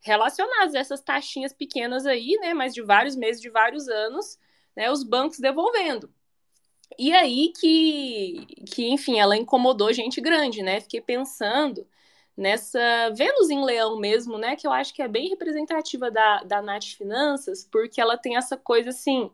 relacionados 0.04 0.76
a 0.76 0.80
essas 0.80 1.02
taxinhas 1.02 1.54
pequenas 1.54 2.06
aí, 2.06 2.38
né, 2.42 2.54
mas 2.54 2.74
de 2.74 2.82
vários 2.82 3.16
meses, 3.16 3.42
de 3.42 3.50
vários 3.50 3.88
anos, 3.88 4.38
né, 4.76 4.92
os 4.92 5.04
bancos 5.04 5.40
devolvendo. 5.40 6.14
E 6.98 7.12
aí 7.14 7.52
que, 7.60 8.46
que, 8.72 8.88
enfim, 8.90 9.20
ela 9.20 9.38
incomodou 9.38 9.92
gente 9.94 10.22
grande, 10.22 10.62
né? 10.62 10.80
Fiquei 10.82 11.02
pensando 11.02 11.88
nessa 12.36 13.10
Vênus 13.16 13.50
em 13.50 13.64
Leão 13.64 14.00
mesmo, 14.00 14.38
né? 14.38 14.56
Que 14.56 14.68
eu 14.68 14.72
acho 14.72 14.94
que 14.94 15.02
é 15.02 15.08
bem 15.08 15.30
representativa 15.30 16.12
da, 16.12 16.44
da 16.44 16.62
Nath 16.62 16.86
Finanças, 16.98 17.68
porque 17.72 18.00
ela 18.02 18.18
tem 18.18 18.38
essa 18.38 18.58
coisa 18.58 18.90
assim, 18.90 19.32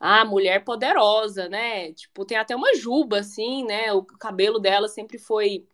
a 0.00 0.24
mulher 0.24 0.64
poderosa, 0.64 1.48
né? 1.48 1.92
Tipo, 1.92 2.24
tem 2.24 2.36
até 2.38 2.54
uma 2.56 2.74
juba, 2.76 3.20
assim, 3.20 3.64
né? 3.64 3.92
O 3.92 4.02
cabelo 4.04 4.58
dela 4.58 4.88
sempre 4.88 5.18
foi 5.18 5.66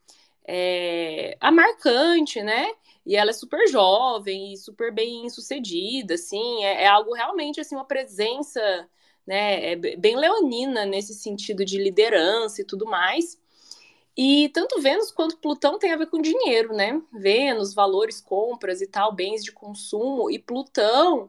é, 0.46 1.36
a 1.40 1.50
marcante, 1.50 2.42
né? 2.42 2.66
E 3.06 3.16
ela 3.16 3.30
é 3.30 3.32
super 3.34 3.66
jovem 3.68 4.52
e 4.52 4.56
super 4.56 4.92
bem 4.92 5.28
sucedida, 5.28 6.14
assim, 6.14 6.64
é, 6.64 6.84
é 6.84 6.86
algo 6.86 7.12
realmente, 7.12 7.60
assim, 7.60 7.74
uma 7.74 7.84
presença, 7.84 8.60
né, 9.26 9.72
é 9.72 9.76
bem 9.76 10.16
leonina 10.16 10.86
nesse 10.86 11.14
sentido 11.14 11.64
de 11.64 11.78
liderança 11.78 12.62
e 12.62 12.64
tudo 12.64 12.86
mais. 12.86 13.38
E 14.16 14.48
tanto 14.50 14.80
Vênus 14.80 15.10
quanto 15.10 15.38
Plutão 15.38 15.78
tem 15.78 15.92
a 15.92 15.96
ver 15.96 16.06
com 16.06 16.22
dinheiro, 16.22 16.72
né? 16.74 17.02
Vênus, 17.12 17.74
valores, 17.74 18.20
compras 18.20 18.80
e 18.80 18.86
tal, 18.86 19.12
bens 19.12 19.42
de 19.42 19.52
consumo, 19.52 20.30
e 20.30 20.38
Plutão, 20.38 21.28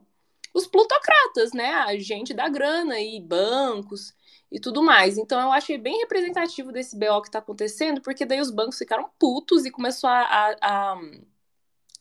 os 0.54 0.68
plutocratas, 0.68 1.52
né? 1.54 1.72
A 1.74 1.98
gente 1.98 2.34
da 2.34 2.48
grana 2.48 3.00
e 3.00 3.20
bancos 3.20 4.14
e 4.56 4.60
tudo 4.60 4.82
mais. 4.82 5.18
Então 5.18 5.40
eu 5.42 5.52
achei 5.52 5.78
bem 5.78 6.00
representativo 6.00 6.72
desse 6.72 6.98
BO 6.98 7.22
que 7.22 7.30
tá 7.30 7.40
acontecendo, 7.40 8.02
porque 8.02 8.26
daí 8.26 8.40
os 8.40 8.50
bancos 8.50 8.78
ficaram 8.78 9.10
putos 9.20 9.66
e 9.66 9.72
começou 9.72 10.10
a, 10.10 10.22
a, 10.22 10.94
a 10.94 11.02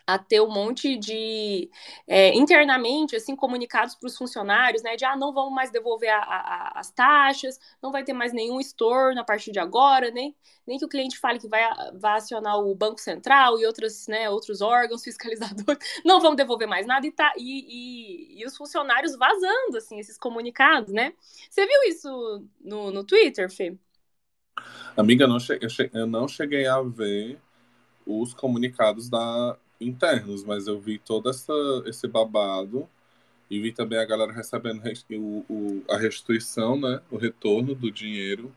a 0.06 0.18
ter 0.18 0.40
um 0.40 0.50
monte 0.50 0.96
de 0.96 1.70
é, 2.06 2.34
internamente 2.36 3.16
assim 3.16 3.34
comunicados 3.34 3.94
para 3.94 4.06
os 4.06 4.16
funcionários, 4.16 4.82
né? 4.82 4.96
De 4.96 5.04
ah, 5.04 5.16
não 5.16 5.32
vamos 5.32 5.52
mais 5.54 5.70
devolver 5.70 6.10
a, 6.10 6.18
a, 6.18 6.80
as 6.80 6.90
taxas, 6.90 7.58
não 7.82 7.90
vai 7.90 8.04
ter 8.04 8.12
mais 8.12 8.32
nenhum 8.32 8.60
estorno 8.60 9.20
a 9.20 9.24
partir 9.24 9.52
de 9.52 9.58
agora, 9.58 10.10
nem, 10.10 10.34
nem 10.66 10.78
que 10.78 10.84
o 10.84 10.88
cliente 10.88 11.18
fale 11.18 11.38
que 11.38 11.48
vai, 11.48 11.62
vai 11.94 12.18
acionar 12.18 12.58
o 12.58 12.74
Banco 12.74 13.00
Central 13.00 13.58
e 13.58 13.66
outros, 13.66 14.06
né, 14.08 14.28
outros 14.28 14.60
órgãos 14.60 15.02
fiscalizadores, 15.04 15.78
não 16.04 16.20
vamos 16.20 16.36
devolver 16.36 16.68
mais 16.68 16.86
nada 16.86 17.06
e, 17.06 17.12
tá, 17.12 17.32
e, 17.36 18.38
e, 18.38 18.42
e 18.42 18.46
os 18.46 18.56
funcionários 18.56 19.16
vazando 19.16 19.78
assim 19.78 19.98
esses 19.98 20.18
comunicados, 20.18 20.92
né? 20.92 21.14
Você 21.50 21.66
viu 21.66 21.82
isso 21.88 22.44
no, 22.60 22.90
no 22.90 23.04
Twitter, 23.04 23.50
Fê? 23.50 23.76
Amiga, 24.96 25.26
não 25.26 25.40
che 25.40 25.58
eu 25.92 26.06
não 26.06 26.28
cheguei 26.28 26.66
a 26.66 26.80
ver 26.80 27.40
os 28.06 28.32
comunicados 28.34 29.08
da, 29.08 29.58
internos, 29.80 30.44
mas 30.44 30.66
eu 30.66 30.80
vi 30.80 30.98
todo 30.98 31.28
essa, 31.28 31.52
esse 31.86 32.06
babado 32.08 32.88
e 33.50 33.60
vi 33.60 33.72
também 33.72 33.98
a 33.98 34.04
galera 34.04 34.32
recebendo 34.32 34.82
o, 35.10 35.44
o, 35.48 35.84
a 35.90 35.96
restituição, 35.98 36.80
né? 36.80 37.00
O 37.10 37.16
retorno 37.16 37.74
do 37.74 37.90
dinheiro. 37.90 38.52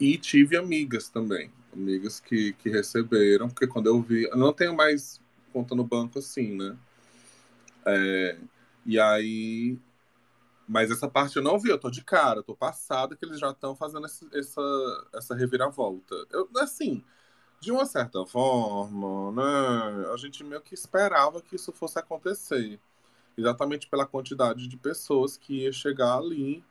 E 0.00 0.16
tive 0.18 0.56
amigas 0.56 1.08
também, 1.08 1.50
amigas 1.72 2.20
que, 2.20 2.52
que 2.54 2.68
receberam, 2.68 3.48
porque 3.48 3.66
quando 3.66 3.86
eu 3.86 4.00
vi. 4.02 4.24
Eu 4.24 4.36
não 4.36 4.52
tenho 4.52 4.74
mais 4.74 5.20
conta 5.52 5.74
no 5.74 5.84
banco 5.84 6.18
assim, 6.18 6.56
né? 6.56 6.76
É, 7.86 8.38
e 8.86 8.98
aí. 9.00 9.78
Mas 10.68 10.90
essa 10.90 11.08
parte 11.08 11.36
eu 11.36 11.42
não 11.42 11.58
vi, 11.58 11.70
eu 11.70 11.78
tô 11.78 11.90
de 11.90 12.04
cara, 12.04 12.40
eu 12.40 12.42
tô 12.42 12.54
passada 12.54 13.16
que 13.16 13.24
eles 13.24 13.40
já 13.40 13.50
estão 13.50 13.74
fazendo 13.74 14.04
essa, 14.04 14.26
essa, 14.34 15.08
essa 15.14 15.34
reviravolta. 15.34 16.14
Eu, 16.30 16.48
assim, 16.58 17.02
de 17.60 17.72
uma 17.72 17.84
certa 17.86 18.24
forma, 18.24 19.32
né, 19.32 20.12
a 20.12 20.16
gente 20.16 20.44
meio 20.44 20.60
que 20.60 20.74
esperava 20.74 21.40
que 21.42 21.56
isso 21.56 21.72
fosse 21.72 21.98
acontecer. 21.98 22.80
Exatamente 23.36 23.88
pela 23.88 24.06
quantidade 24.06 24.66
de 24.66 24.76
pessoas 24.76 25.36
que 25.36 25.62
ia 25.62 25.72
chegar 25.72 26.16
ali 26.18 26.64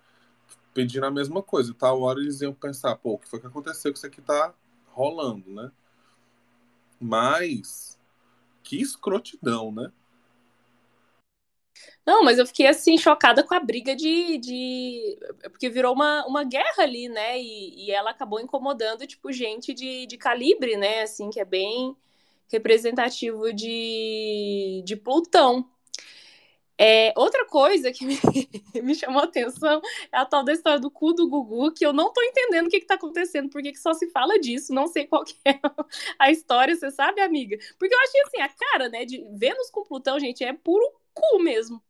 pedindo 0.74 1.06
a 1.06 1.12
mesma 1.12 1.42
coisa. 1.42 1.74
Tal 1.74 2.02
hora 2.02 2.20
eles 2.20 2.42
iam 2.42 2.54
pensar, 2.54 2.96
pô, 2.98 3.14
o 3.14 3.18
que 3.18 3.28
foi 3.28 3.40
que 3.40 3.48
aconteceu 3.48 3.92
que 3.92 3.98
isso 3.98 4.08
aqui 4.08 4.22
tá 4.22 4.54
rolando, 4.88 5.50
né? 5.50 5.72
Mas 7.00 7.98
que 8.64 8.82
escrotidão, 8.82 9.72
né? 9.72 9.92
Não, 12.08 12.24
mas 12.24 12.38
eu 12.40 12.48
fiquei 12.48 12.66
assim, 12.68 12.98
chocada 12.98 13.44
com 13.44 13.54
a 13.54 13.60
briga 13.60 13.94
de. 13.94 14.38
de... 14.38 15.20
Porque 15.52 15.70
virou 15.70 15.94
uma, 15.94 16.26
uma 16.26 16.44
guerra 16.46 16.84
ali, 16.84 17.10
né? 17.10 17.38
E, 17.38 17.88
e 17.88 17.92
ela 17.92 18.12
acabou 18.12 18.40
incomodando, 18.40 19.06
tipo, 19.06 19.30
gente 19.30 19.74
de, 19.74 20.06
de 20.08 20.18
calibre, 20.18 20.78
né? 20.78 21.02
Assim, 21.02 21.30
que 21.30 21.40
é 21.40 21.44
bem 21.44 21.98
representativo 22.50 23.52
de, 23.54 24.82
de 24.86 24.96
Plutão. 24.96 25.70
É, 26.80 27.12
outra 27.18 27.46
coisa 27.46 27.92
que 27.92 28.06
me, 28.08 28.18
me, 28.84 28.96
chamou 28.96 29.22
a 29.22 29.26
atenção 29.26 29.82
é 30.12 30.18
a 30.18 30.26
tal 30.26 30.46
da 30.46 30.54
história 30.54 30.80
do 30.80 30.92
cu 30.92 31.12
do 31.14 31.28
Gugu, 31.28 31.74
que 31.74 31.86
eu 31.86 31.92
não 31.92 32.14
tô 32.14 32.22
entendendo 32.22 32.68
o 32.68 32.70
que, 32.70 32.80
que 32.80 32.86
tá 32.86 32.94
acontecendo, 32.96 33.50
porque 33.50 33.72
que 33.72 33.80
só 33.80 33.94
se 33.94 34.10
fala 34.12 34.40
disso, 34.40 34.74
não 34.74 34.88
sei 34.88 35.08
qual 35.08 35.24
é 35.44 35.60
a 36.20 36.32
história, 36.32 36.76
você 36.76 36.92
sabe, 36.92 37.20
amiga? 37.20 37.58
Porque 37.78 37.94
eu 37.94 38.00
achei 38.00 38.22
assim, 38.22 38.42
a 38.42 38.50
cara, 38.50 38.90
né, 38.90 39.06
de 39.06 39.26
Vênus 39.38 39.70
com 39.72 39.84
Plutão, 39.84 40.20
gente, 40.20 40.44
é 40.44 40.54
puro 40.54 40.86
cu 41.14 41.40
mesmo. 41.40 41.82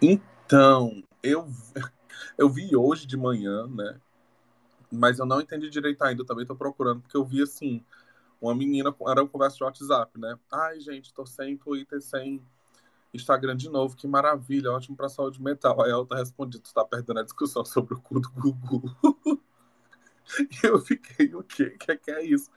Então, 0.00 1.02
eu, 1.22 1.48
eu 2.38 2.48
vi 2.48 2.74
hoje 2.76 3.06
de 3.06 3.16
manhã, 3.16 3.66
né? 3.66 4.00
Mas 4.90 5.18
eu 5.18 5.26
não 5.26 5.40
entendi 5.40 5.68
direito 5.68 6.02
ainda, 6.02 6.24
também 6.24 6.46
tô 6.46 6.54
procurando, 6.54 7.02
porque 7.02 7.16
eu 7.16 7.24
vi 7.24 7.42
assim, 7.42 7.84
uma 8.40 8.54
menina, 8.54 8.94
era 9.08 9.22
uma 9.22 9.28
conversa 9.28 9.56
de 9.56 9.64
WhatsApp, 9.64 10.18
né? 10.18 10.38
Ai, 10.50 10.80
gente, 10.80 11.12
tô 11.12 11.26
sem 11.26 11.56
Twitter, 11.56 12.00
sem 12.00 12.42
Instagram 13.12 13.56
de 13.56 13.68
novo, 13.68 13.96
que 13.96 14.06
maravilha, 14.06 14.70
ótimo 14.70 14.96
pra 14.96 15.08
saúde 15.08 15.42
mental. 15.42 15.82
Aí 15.82 15.90
ela 15.90 16.06
tá 16.06 16.16
respondendo, 16.16 16.62
tu 16.62 16.72
tá 16.72 16.84
perdendo 16.84 17.20
a 17.20 17.24
discussão 17.24 17.64
sobre 17.64 17.94
o 17.94 18.00
cu 18.00 18.20
do 18.20 18.30
Gugu. 18.30 18.82
e 20.40 20.66
eu 20.66 20.80
fiquei, 20.80 21.34
o 21.34 21.42
quê? 21.42 21.72
O 21.74 21.78
que 21.78 21.92
é, 21.92 21.96
que 21.96 22.10
é 22.10 22.24
isso? 22.24 22.50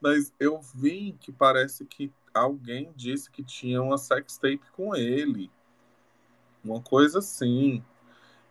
Mas 0.00 0.32
eu 0.40 0.60
vi 0.74 1.16
que 1.20 1.30
parece 1.30 1.84
que 1.84 2.12
alguém 2.34 2.92
disse 2.96 3.30
que 3.30 3.44
tinha 3.44 3.80
uma 3.82 3.98
sextape 3.98 4.70
com 4.72 4.94
ele. 4.96 5.50
Uma 6.64 6.80
coisa 6.80 7.18
assim. 7.18 7.82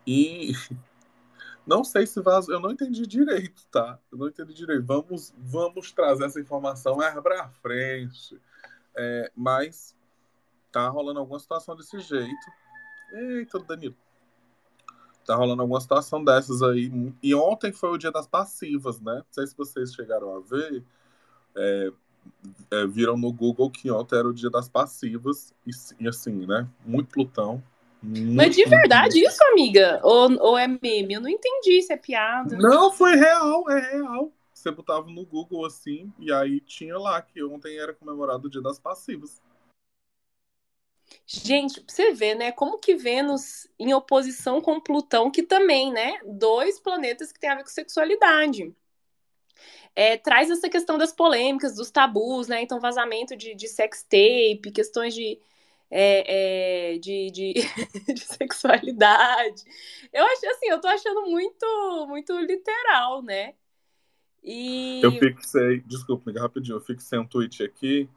E 0.05 0.53
não 1.65 1.83
sei 1.83 2.07
se 2.07 2.21
vazou, 2.21 2.55
eu 2.55 2.59
não 2.59 2.71
entendi 2.71 3.05
direito, 3.05 3.65
tá? 3.71 3.99
Eu 4.11 4.17
não 4.17 4.27
entendi 4.27 4.53
direito. 4.53 4.85
Vamos, 4.85 5.33
vamos 5.37 5.91
trazer 5.91 6.25
essa 6.25 6.39
informação 6.39 6.95
mais 6.95 7.13
pra 7.21 7.49
frente. 7.61 8.39
É, 8.95 9.31
mas 9.35 9.95
tá 10.71 10.87
rolando 10.89 11.19
alguma 11.19 11.39
situação 11.39 11.75
desse 11.75 11.99
jeito. 11.99 12.51
Eita, 13.11 13.59
Danilo. 13.59 13.95
Tá 15.25 15.35
rolando 15.35 15.61
alguma 15.61 15.79
situação 15.79 16.23
dessas 16.23 16.63
aí. 16.63 16.91
E 17.21 17.35
ontem 17.35 17.71
foi 17.71 17.89
o 17.89 17.97
dia 17.97 18.11
das 18.11 18.27
passivas, 18.27 18.99
né? 18.99 19.15
Não 19.15 19.25
sei 19.31 19.45
se 19.45 19.55
vocês 19.55 19.93
chegaram 19.93 20.35
a 20.35 20.39
ver. 20.39 20.83
É, 21.55 21.91
é, 22.71 22.87
viram 22.87 23.17
no 23.17 23.31
Google 23.31 23.69
que 23.69 23.91
ontem 23.91 24.17
era 24.17 24.27
o 24.27 24.33
dia 24.33 24.49
das 24.49 24.67
passivas. 24.67 25.53
E, 25.65 25.71
e 26.03 26.07
assim, 26.07 26.47
né? 26.47 26.67
Muito 26.83 27.11
Plutão. 27.11 27.61
Mas 28.01 28.55
de 28.55 28.63
verdade 28.65 29.19
isso, 29.19 29.43
amiga? 29.51 29.99
Ou, 30.03 30.31
ou 30.39 30.57
é 30.57 30.67
meme? 30.67 31.13
Eu 31.13 31.21
não 31.21 31.29
entendi 31.29 31.81
se 31.81 31.91
é 31.91 31.97
piada. 31.97 32.55
Não, 32.57 32.91
foi 32.91 33.15
real, 33.15 33.69
é 33.69 33.91
real. 33.91 34.31
Você 34.53 34.71
botava 34.71 35.09
no 35.09 35.25
Google 35.25 35.65
assim, 35.65 36.11
e 36.19 36.31
aí 36.31 36.59
tinha 36.59 36.97
lá 36.97 37.21
que 37.21 37.43
ontem 37.43 37.77
era 37.77 37.93
comemorado 37.93 38.47
o 38.47 38.49
Dia 38.49 38.61
das 38.61 38.79
Passivas. 38.79 39.41
Gente, 41.25 41.81
pra 41.81 41.93
você 41.93 42.13
ver, 42.13 42.35
né? 42.35 42.51
Como 42.51 42.77
que 42.77 42.95
Vênus 42.95 43.67
em 43.77 43.93
oposição 43.93 44.61
com 44.61 44.79
Plutão, 44.79 45.31
que 45.31 45.43
também, 45.43 45.91
né? 45.91 46.19
Dois 46.25 46.79
planetas 46.79 47.31
que 47.31 47.39
têm 47.39 47.49
a 47.49 47.55
ver 47.55 47.63
com 47.63 47.69
sexualidade. 47.69 48.73
É, 49.95 50.17
traz 50.17 50.49
essa 50.49 50.69
questão 50.69 50.97
das 50.97 51.11
polêmicas, 51.11 51.75
dos 51.75 51.91
tabus, 51.91 52.47
né? 52.47 52.61
Então, 52.61 52.79
vazamento 52.79 53.35
de, 53.35 53.55
de 53.55 53.67
sex 53.67 54.03
tape, 54.03 54.71
questões 54.73 55.13
de, 55.13 55.39
é, 55.91 56.93
é, 56.93 56.97
de, 56.99 57.31
de, 57.31 57.53
de, 58.13 58.19
sexualidade. 58.19 59.63
Eu 60.13 60.25
acho 60.25 60.49
assim, 60.49 60.69
eu 60.69 60.79
tô 60.79 60.87
achando 60.87 61.21
muito, 61.23 62.05
muito 62.07 62.37
literal, 62.39 63.21
né? 63.21 63.53
E... 64.43 65.01
Eu 65.03 65.11
fixei, 65.11 65.81
desculpa, 65.81 66.31
rapidinho, 66.31 66.77
eu 66.77 66.81
fixei 66.81 67.19
um 67.19 67.25
tweet 67.25 67.63
aqui 67.63 68.09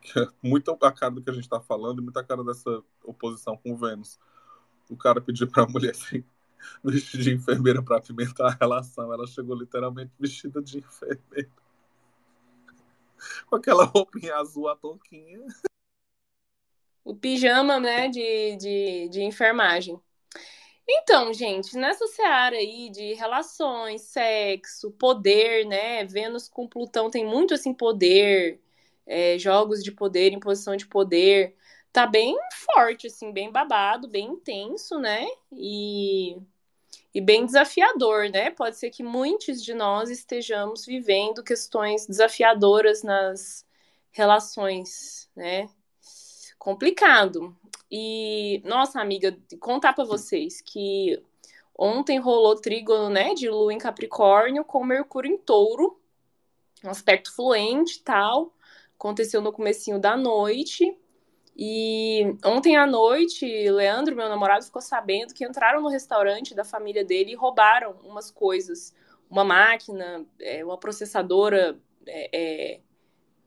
que 0.00 0.18
é 0.18 0.26
muito 0.42 0.70
a 0.70 0.92
cara 0.92 1.12
do 1.12 1.22
que 1.22 1.30
a 1.30 1.32
gente 1.32 1.44
está 1.44 1.60
falando 1.60 2.00
e 2.00 2.02
muita 2.04 2.24
cara 2.24 2.42
dessa 2.44 2.82
oposição 3.04 3.56
com 3.56 3.72
o 3.72 3.76
Vênus. 3.76 4.18
O 4.88 4.96
cara 4.96 5.20
pediu 5.20 5.46
para 5.48 5.64
a 5.64 5.68
mulher 5.68 5.90
assim, 5.92 6.24
vestir 6.82 7.20
de 7.20 7.34
enfermeira 7.34 7.82
para 7.82 7.98
apimentar 7.98 8.46
a 8.46 8.56
relação. 8.58 9.12
Ela 9.12 9.26
chegou 9.26 9.56
literalmente 9.56 10.12
vestida 10.18 10.62
de 10.62 10.78
enfermeira. 10.78 11.50
Com 13.46 13.56
aquela 13.56 13.84
roupinha 13.84 14.36
azul, 14.36 14.68
a 14.68 14.76
touquinha. 14.76 15.44
O 17.08 17.16
pijama, 17.16 17.80
né, 17.80 18.08
de, 18.08 18.56
de, 18.56 19.08
de 19.08 19.22
enfermagem. 19.22 19.98
Então, 20.86 21.32
gente, 21.32 21.74
nessa 21.74 22.06
seara 22.06 22.54
aí 22.56 22.90
de 22.90 23.14
relações, 23.14 24.02
sexo, 24.02 24.90
poder, 24.90 25.64
né? 25.66 26.04
Vênus 26.04 26.50
com 26.50 26.68
Plutão 26.68 27.10
tem 27.10 27.24
muito 27.24 27.54
assim 27.54 27.72
poder, 27.72 28.60
é, 29.06 29.38
jogos 29.38 29.82
de 29.82 29.90
poder, 29.90 30.34
imposição 30.34 30.76
de 30.76 30.86
poder. 30.86 31.56
Tá 31.90 32.06
bem 32.06 32.36
forte, 32.74 33.06
assim, 33.06 33.32
bem 33.32 33.50
babado, 33.50 34.06
bem 34.06 34.26
intenso, 34.26 34.98
né? 34.98 35.26
E, 35.50 36.36
e 37.14 37.22
bem 37.22 37.46
desafiador, 37.46 38.28
né? 38.28 38.50
Pode 38.50 38.76
ser 38.76 38.90
que 38.90 39.02
muitos 39.02 39.64
de 39.64 39.72
nós 39.72 40.10
estejamos 40.10 40.84
vivendo 40.84 41.42
questões 41.42 42.06
desafiadoras 42.06 43.02
nas 43.02 43.66
relações, 44.12 45.30
né? 45.34 45.70
Complicado. 46.58 47.56
E, 47.90 48.60
nossa, 48.64 49.00
amiga, 49.00 49.36
contar 49.60 49.92
para 49.92 50.04
vocês 50.04 50.60
que 50.60 51.22
ontem 51.76 52.18
rolou 52.18 52.56
trígono, 52.56 53.08
né, 53.08 53.34
de 53.34 53.48
Lua 53.48 53.72
em 53.72 53.78
Capricórnio 53.78 54.64
com 54.64 54.84
Mercúrio 54.84 55.32
em 55.32 55.38
Touro, 55.38 55.98
um 56.84 56.90
aspecto 56.90 57.34
fluente 57.34 58.02
tal 58.02 58.52
aconteceu 58.98 59.40
no 59.40 59.52
comecinho 59.52 59.98
da 59.98 60.16
noite. 60.16 60.96
E 61.56 62.36
ontem 62.44 62.76
à 62.76 62.86
noite, 62.86 63.46
Leandro, 63.70 64.14
meu 64.14 64.28
namorado, 64.28 64.64
ficou 64.64 64.82
sabendo 64.82 65.32
que 65.32 65.44
entraram 65.44 65.80
no 65.80 65.88
restaurante 65.88 66.54
da 66.54 66.64
família 66.64 67.04
dele 67.04 67.32
e 67.32 67.36
roubaram 67.36 67.96
umas 68.04 68.30
coisas. 68.30 68.92
Uma 69.30 69.44
máquina, 69.44 70.24
é, 70.40 70.64
uma 70.64 70.78
processadora 70.78 71.78
é, 72.06 72.30
é, 72.32 72.80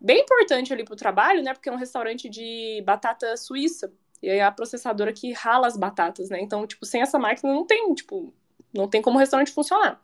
bem 0.02 0.22
importante 0.22 0.74
ali 0.74 0.84
para 0.84 0.94
o 0.94 0.98
trabalho, 0.98 1.44
né? 1.44 1.54
Porque 1.54 1.70
é 1.70 1.72
um 1.72 1.78
restaurante 1.78 2.28
de 2.28 2.82
batata 2.86 3.38
suíça. 3.38 3.94
E 4.22 4.30
é 4.30 4.44
a 4.44 4.52
processadora 4.52 5.14
que 5.14 5.32
rala 5.32 5.68
as 5.68 5.78
batatas, 5.78 6.30
né? 6.30 6.42
Então, 6.42 6.66
tipo, 6.66 6.86
sem 6.86 7.02
essa 7.02 7.20
máquina 7.20 7.54
não 7.54 7.66
tem, 7.66 7.94
tipo, 7.94 8.34
não 8.74 8.88
tem 8.88 9.02
como 9.02 9.18
o 9.18 9.20
restaurante 9.20 9.52
funcionar. 9.52 10.02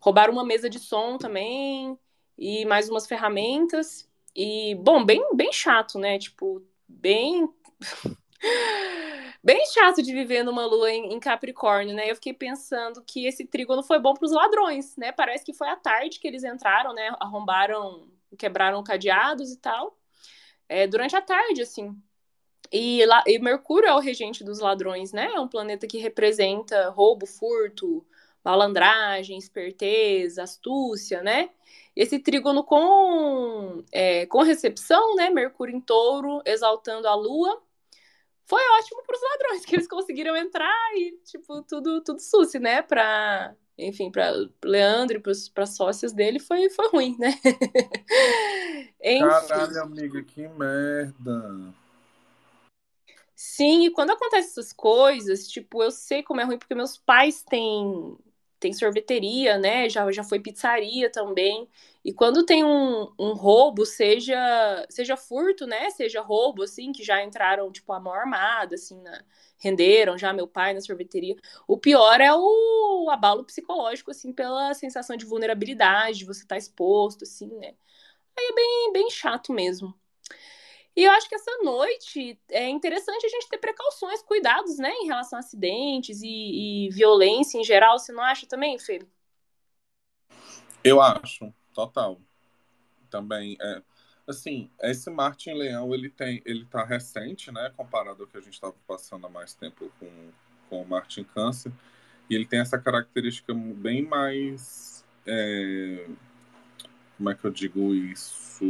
Roubaram 0.00 0.32
uma 0.32 0.44
mesa 0.44 0.68
de 0.68 0.78
som 0.78 1.18
também 1.18 1.98
e 2.36 2.64
mais 2.64 2.88
umas 2.88 3.06
ferramentas. 3.06 4.08
E, 4.34 4.74
bom, 4.76 5.04
bem, 5.04 5.22
bem 5.34 5.52
chato, 5.52 5.98
né? 5.98 6.18
Tipo, 6.18 6.62
bem. 6.86 7.48
bem 9.42 9.64
chato 9.66 10.02
de 10.02 10.12
viver 10.12 10.42
numa 10.42 10.66
lua 10.66 10.90
em, 10.92 11.18
Capricórnio, 11.18 11.94
né? 11.94 12.10
Eu 12.10 12.14
fiquei 12.14 12.32
pensando 12.32 13.02
que 13.02 13.26
esse 13.26 13.44
trígono 13.46 13.82
foi 13.82 13.98
bom 13.98 14.14
para 14.14 14.26
os 14.26 14.32
ladrões, 14.32 14.96
né? 14.96 15.10
Parece 15.10 15.44
que 15.44 15.52
foi 15.52 15.68
à 15.68 15.76
tarde 15.76 16.20
que 16.20 16.28
eles 16.28 16.44
entraram, 16.44 16.92
né? 16.92 17.10
Arrombaram, 17.18 18.08
quebraram 18.36 18.82
cadeados 18.82 19.52
e 19.52 19.58
tal. 19.58 19.96
É, 20.68 20.86
durante 20.86 21.16
a 21.16 21.22
tarde, 21.22 21.62
assim. 21.62 21.96
E, 22.70 23.04
lá, 23.06 23.22
e 23.26 23.38
Mercúrio 23.38 23.88
é 23.88 23.94
o 23.94 23.98
regente 23.98 24.44
dos 24.44 24.58
ladrões, 24.60 25.12
né? 25.12 25.30
É 25.34 25.40
um 25.40 25.48
planeta 25.48 25.86
que 25.86 25.98
representa 25.98 26.90
roubo, 26.90 27.26
furto, 27.26 28.06
malandragem, 28.44 29.38
esperteza, 29.38 30.42
astúcia, 30.42 31.22
né? 31.22 31.50
Esse 31.96 32.18
trígono 32.18 32.62
com, 32.64 33.82
é, 33.92 34.26
com 34.26 34.42
recepção, 34.42 35.14
né? 35.16 35.30
Mercúrio 35.30 35.74
em 35.74 35.80
touro, 35.80 36.42
exaltando 36.44 37.08
a 37.08 37.14
lua. 37.14 37.62
Foi 38.44 38.62
ótimo 38.78 39.02
para 39.04 39.16
os 39.16 39.22
ladrões, 39.22 39.64
que 39.66 39.74
eles 39.76 39.88
conseguiram 39.88 40.36
entrar 40.36 40.74
e, 40.96 41.12
tipo, 41.24 41.62
tudo, 41.62 42.02
tudo 42.02 42.20
suci, 42.20 42.58
né? 42.58 42.82
Para, 42.82 43.56
enfim, 43.78 44.10
para 44.10 44.32
Leandro 44.64 45.18
e 45.18 45.50
para 45.54 45.66
sócios 45.66 46.12
dele 46.12 46.40
foi, 46.40 46.68
foi 46.70 46.88
ruim, 46.88 47.16
né? 47.18 47.32
Caralho, 49.18 49.82
amiga, 49.82 50.22
que 50.22 50.48
merda. 50.48 51.74
Sim, 53.34 53.86
e 53.86 53.90
quando 53.90 54.10
acontecem 54.10 54.50
essas 54.50 54.72
coisas, 54.72 55.46
tipo, 55.46 55.82
eu 55.82 55.92
sei 55.92 56.24
como 56.24 56.40
é 56.40 56.44
ruim 56.44 56.58
porque 56.58 56.74
meus 56.74 56.96
pais 56.98 57.42
têm 57.42 58.18
tem 58.58 58.72
sorveteria, 58.72 59.56
né? 59.58 59.88
Já, 59.88 60.10
já 60.10 60.24
foi 60.24 60.40
pizzaria 60.40 61.10
também. 61.10 61.68
E 62.08 62.12
quando 62.14 62.42
tem 62.42 62.64
um, 62.64 63.12
um 63.18 63.34
roubo, 63.34 63.84
seja 63.84 64.34
seja 64.88 65.14
furto, 65.14 65.66
né? 65.66 65.90
Seja 65.90 66.22
roubo, 66.22 66.62
assim, 66.62 66.90
que 66.90 67.04
já 67.04 67.22
entraram, 67.22 67.70
tipo, 67.70 67.92
a 67.92 68.00
mão 68.00 68.14
armada, 68.14 68.76
assim, 68.76 68.98
na, 69.02 69.22
renderam 69.58 70.16
já 70.16 70.32
meu 70.32 70.48
pai 70.48 70.72
na 70.72 70.80
sorveteria. 70.80 71.36
O 71.66 71.76
pior 71.76 72.18
é 72.18 72.32
o, 72.32 73.04
o 73.04 73.10
abalo 73.10 73.44
psicológico, 73.44 74.10
assim, 74.10 74.32
pela 74.32 74.72
sensação 74.72 75.18
de 75.18 75.26
vulnerabilidade, 75.26 76.20
de 76.20 76.24
você 76.24 76.44
estar 76.44 76.54
tá 76.54 76.58
exposto, 76.58 77.24
assim, 77.24 77.48
né? 77.58 77.74
Aí 78.38 78.46
é 78.52 78.54
bem, 78.54 78.92
bem 78.94 79.10
chato 79.10 79.52
mesmo. 79.52 79.94
E 80.96 81.04
eu 81.04 81.12
acho 81.12 81.28
que 81.28 81.34
essa 81.34 81.58
noite 81.62 82.40
é 82.50 82.70
interessante 82.70 83.26
a 83.26 83.28
gente 83.28 83.50
ter 83.50 83.58
precauções, 83.58 84.22
cuidados, 84.22 84.78
né, 84.78 84.90
em 84.94 85.06
relação 85.08 85.36
a 85.36 85.40
acidentes 85.40 86.22
e, 86.22 86.86
e 86.86 86.90
violência 86.90 87.58
em 87.58 87.64
geral. 87.64 87.98
Você 87.98 88.12
não 88.12 88.22
acha 88.22 88.46
também, 88.46 88.78
Fê? 88.78 89.02
Eu 90.82 91.02
acho, 91.02 91.52
total. 91.78 92.20
Também 93.08 93.56
é 93.60 93.82
assim, 94.26 94.68
esse 94.82 95.08
Marte 95.10 95.48
em 95.48 95.56
Leão, 95.56 95.94
ele 95.94 96.10
tem, 96.10 96.42
ele 96.44 96.66
tá 96.66 96.84
recente, 96.84 97.50
né, 97.50 97.72
comparado 97.74 98.24
ao 98.24 98.28
que 98.28 98.36
a 98.36 98.40
gente 98.40 98.52
estava 98.52 98.74
passando 98.86 99.26
há 99.26 99.30
mais 99.30 99.54
tempo 99.54 99.90
com 100.00 100.08
com 100.68 100.82
o 100.82 100.86
Marte 100.86 101.22
em 101.22 101.24
Câncer, 101.24 101.72
e 102.28 102.34
ele 102.34 102.44
tem 102.44 102.60
essa 102.60 102.78
característica 102.78 103.54
bem 103.54 104.02
mais 104.02 105.02
é, 105.26 106.06
como 107.16 107.30
é 107.30 107.34
que 107.34 107.44
eu 107.44 107.50
digo 107.50 107.94
isso? 107.94 108.64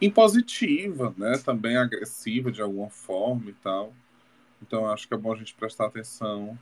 impositiva, 0.00 1.14
né? 1.16 1.38
Também 1.38 1.76
agressiva 1.76 2.50
de 2.50 2.62
alguma 2.62 2.88
forma 2.88 3.50
e 3.50 3.54
tal. 3.54 3.92
Então 4.62 4.90
acho 4.90 5.06
que 5.06 5.14
é 5.14 5.16
bom 5.16 5.32
a 5.32 5.36
gente 5.36 5.54
prestar 5.54 5.86
atenção 5.86 6.58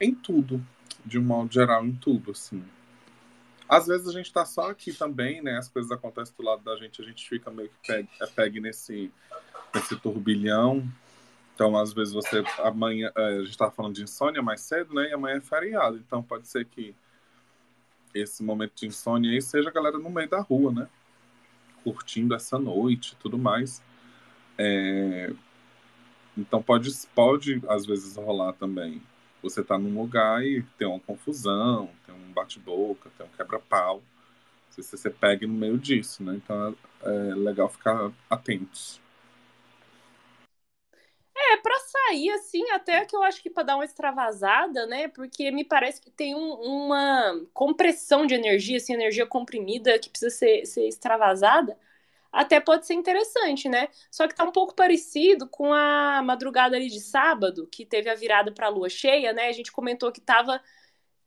em 0.00 0.14
tudo, 0.14 0.64
de 1.04 1.18
um 1.18 1.22
modo 1.22 1.52
geral, 1.52 1.84
em 1.86 1.94
tudo, 1.94 2.32
assim. 2.32 2.64
Às 3.68 3.86
vezes 3.86 4.08
a 4.08 4.12
gente 4.12 4.32
tá 4.32 4.44
só 4.44 4.70
aqui 4.70 4.92
também, 4.92 5.42
né? 5.42 5.58
As 5.58 5.68
coisas 5.68 5.90
acontecem 5.90 6.34
do 6.36 6.44
lado 6.44 6.62
da 6.62 6.76
gente, 6.76 7.02
a 7.02 7.04
gente 7.04 7.28
fica 7.28 7.50
meio 7.50 7.68
que 7.68 7.86
pegue, 7.86 8.08
é 8.20 8.26
pegue 8.26 8.60
nesse, 8.60 9.10
nesse 9.74 9.96
turbilhão. 9.96 10.86
Então, 11.54 11.76
às 11.76 11.92
vezes 11.92 12.12
você 12.12 12.44
amanhã, 12.58 13.10
é, 13.16 13.38
a 13.38 13.44
gente 13.44 13.56
tava 13.56 13.70
falando 13.70 13.94
de 13.94 14.02
insônia 14.02 14.42
mais 14.42 14.60
cedo, 14.60 14.94
né? 14.94 15.10
E 15.10 15.14
amanhã 15.14 15.36
é 15.36 15.40
feriado. 15.40 15.96
Então 15.96 16.22
pode 16.22 16.46
ser 16.48 16.64
que 16.66 16.94
esse 18.14 18.42
momento 18.42 18.72
de 18.76 18.86
insônia 18.86 19.30
aí 19.30 19.42
seja 19.42 19.68
a 19.68 19.72
galera 19.72 19.98
no 19.98 20.10
meio 20.10 20.28
da 20.28 20.40
rua, 20.40 20.72
né? 20.72 20.88
curtindo 21.86 22.34
essa 22.34 22.58
noite 22.58 23.12
e 23.12 23.16
tudo 23.16 23.38
mais. 23.38 23.80
É... 24.58 25.32
Então 26.36 26.60
pode, 26.60 26.90
pode 27.14 27.62
às 27.68 27.86
vezes 27.86 28.16
rolar 28.16 28.52
também. 28.54 29.00
Você 29.50 29.62
tá 29.62 29.78
num 29.78 30.00
lugar 30.00 30.44
e 30.44 30.62
tem 30.76 30.86
uma 30.86 31.00
confusão, 31.00 31.88
tem 32.04 32.14
um 32.14 32.32
bate-boca, 32.32 33.10
tem 33.16 33.26
um 33.26 33.36
quebra-pau. 33.36 34.02
Se 34.70 34.82
você, 34.82 34.96
você 34.96 35.10
pega 35.10 35.46
no 35.46 35.54
meio 35.54 35.78
disso, 35.78 36.22
né? 36.22 36.34
Então 36.36 36.76
é, 37.02 37.30
é 37.30 37.34
legal 37.34 37.68
ficar 37.68 38.12
atentos. 38.28 39.00
É, 41.38 41.56
para 41.58 41.78
sair 41.78 42.30
assim, 42.30 42.68
até 42.70 43.04
que 43.04 43.14
eu 43.14 43.22
acho 43.22 43.42
que 43.42 43.50
para 43.50 43.62
dar 43.62 43.76
uma 43.76 43.84
extravasada, 43.84 44.86
né? 44.86 45.06
Porque 45.08 45.50
me 45.50 45.64
parece 45.64 46.00
que 46.00 46.10
tem 46.10 46.34
um, 46.34 46.54
uma 46.54 47.40
compressão 47.54 48.26
de 48.26 48.34
energia, 48.34 48.78
assim, 48.78 48.94
energia 48.94 49.26
comprimida 49.26 49.98
que 49.98 50.10
precisa 50.10 50.34
ser, 50.34 50.66
ser 50.66 50.88
extravasada. 50.88 51.78
Até 52.36 52.60
pode 52.60 52.86
ser 52.86 52.94
interessante, 52.94 53.66
né? 53.68 53.88
Só 54.10 54.28
que 54.28 54.34
tá 54.34 54.44
um 54.44 54.52
pouco 54.52 54.74
parecido 54.74 55.48
com 55.48 55.72
a 55.72 56.22
madrugada 56.22 56.76
ali 56.76 56.88
de 56.88 57.00
sábado, 57.00 57.66
que 57.72 57.86
teve 57.86 58.10
a 58.10 58.14
virada 58.14 58.52
para 58.52 58.66
a 58.66 58.70
lua 58.70 58.90
cheia, 58.90 59.32
né? 59.32 59.48
A 59.48 59.52
gente 59.52 59.72
comentou 59.72 60.12
que 60.12 60.20
tava 60.20 60.60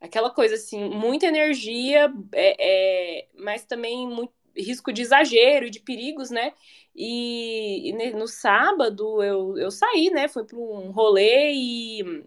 aquela 0.00 0.30
coisa 0.30 0.54
assim, 0.54 0.88
muita 0.88 1.26
energia, 1.26 2.12
é, 2.32 3.20
é, 3.20 3.28
mas 3.34 3.64
também 3.64 4.06
muito, 4.08 4.32
risco 4.56 4.92
de 4.92 5.02
exagero 5.02 5.66
e 5.66 5.70
de 5.70 5.80
perigos, 5.80 6.30
né? 6.30 6.52
E, 6.94 7.90
e 7.90 8.12
no 8.12 8.28
sábado 8.28 9.22
eu, 9.22 9.58
eu 9.58 9.70
saí, 9.70 10.10
né? 10.10 10.28
Fui 10.28 10.44
para 10.44 10.58
um 10.58 10.90
rolê 10.92 11.52
e 11.52 12.24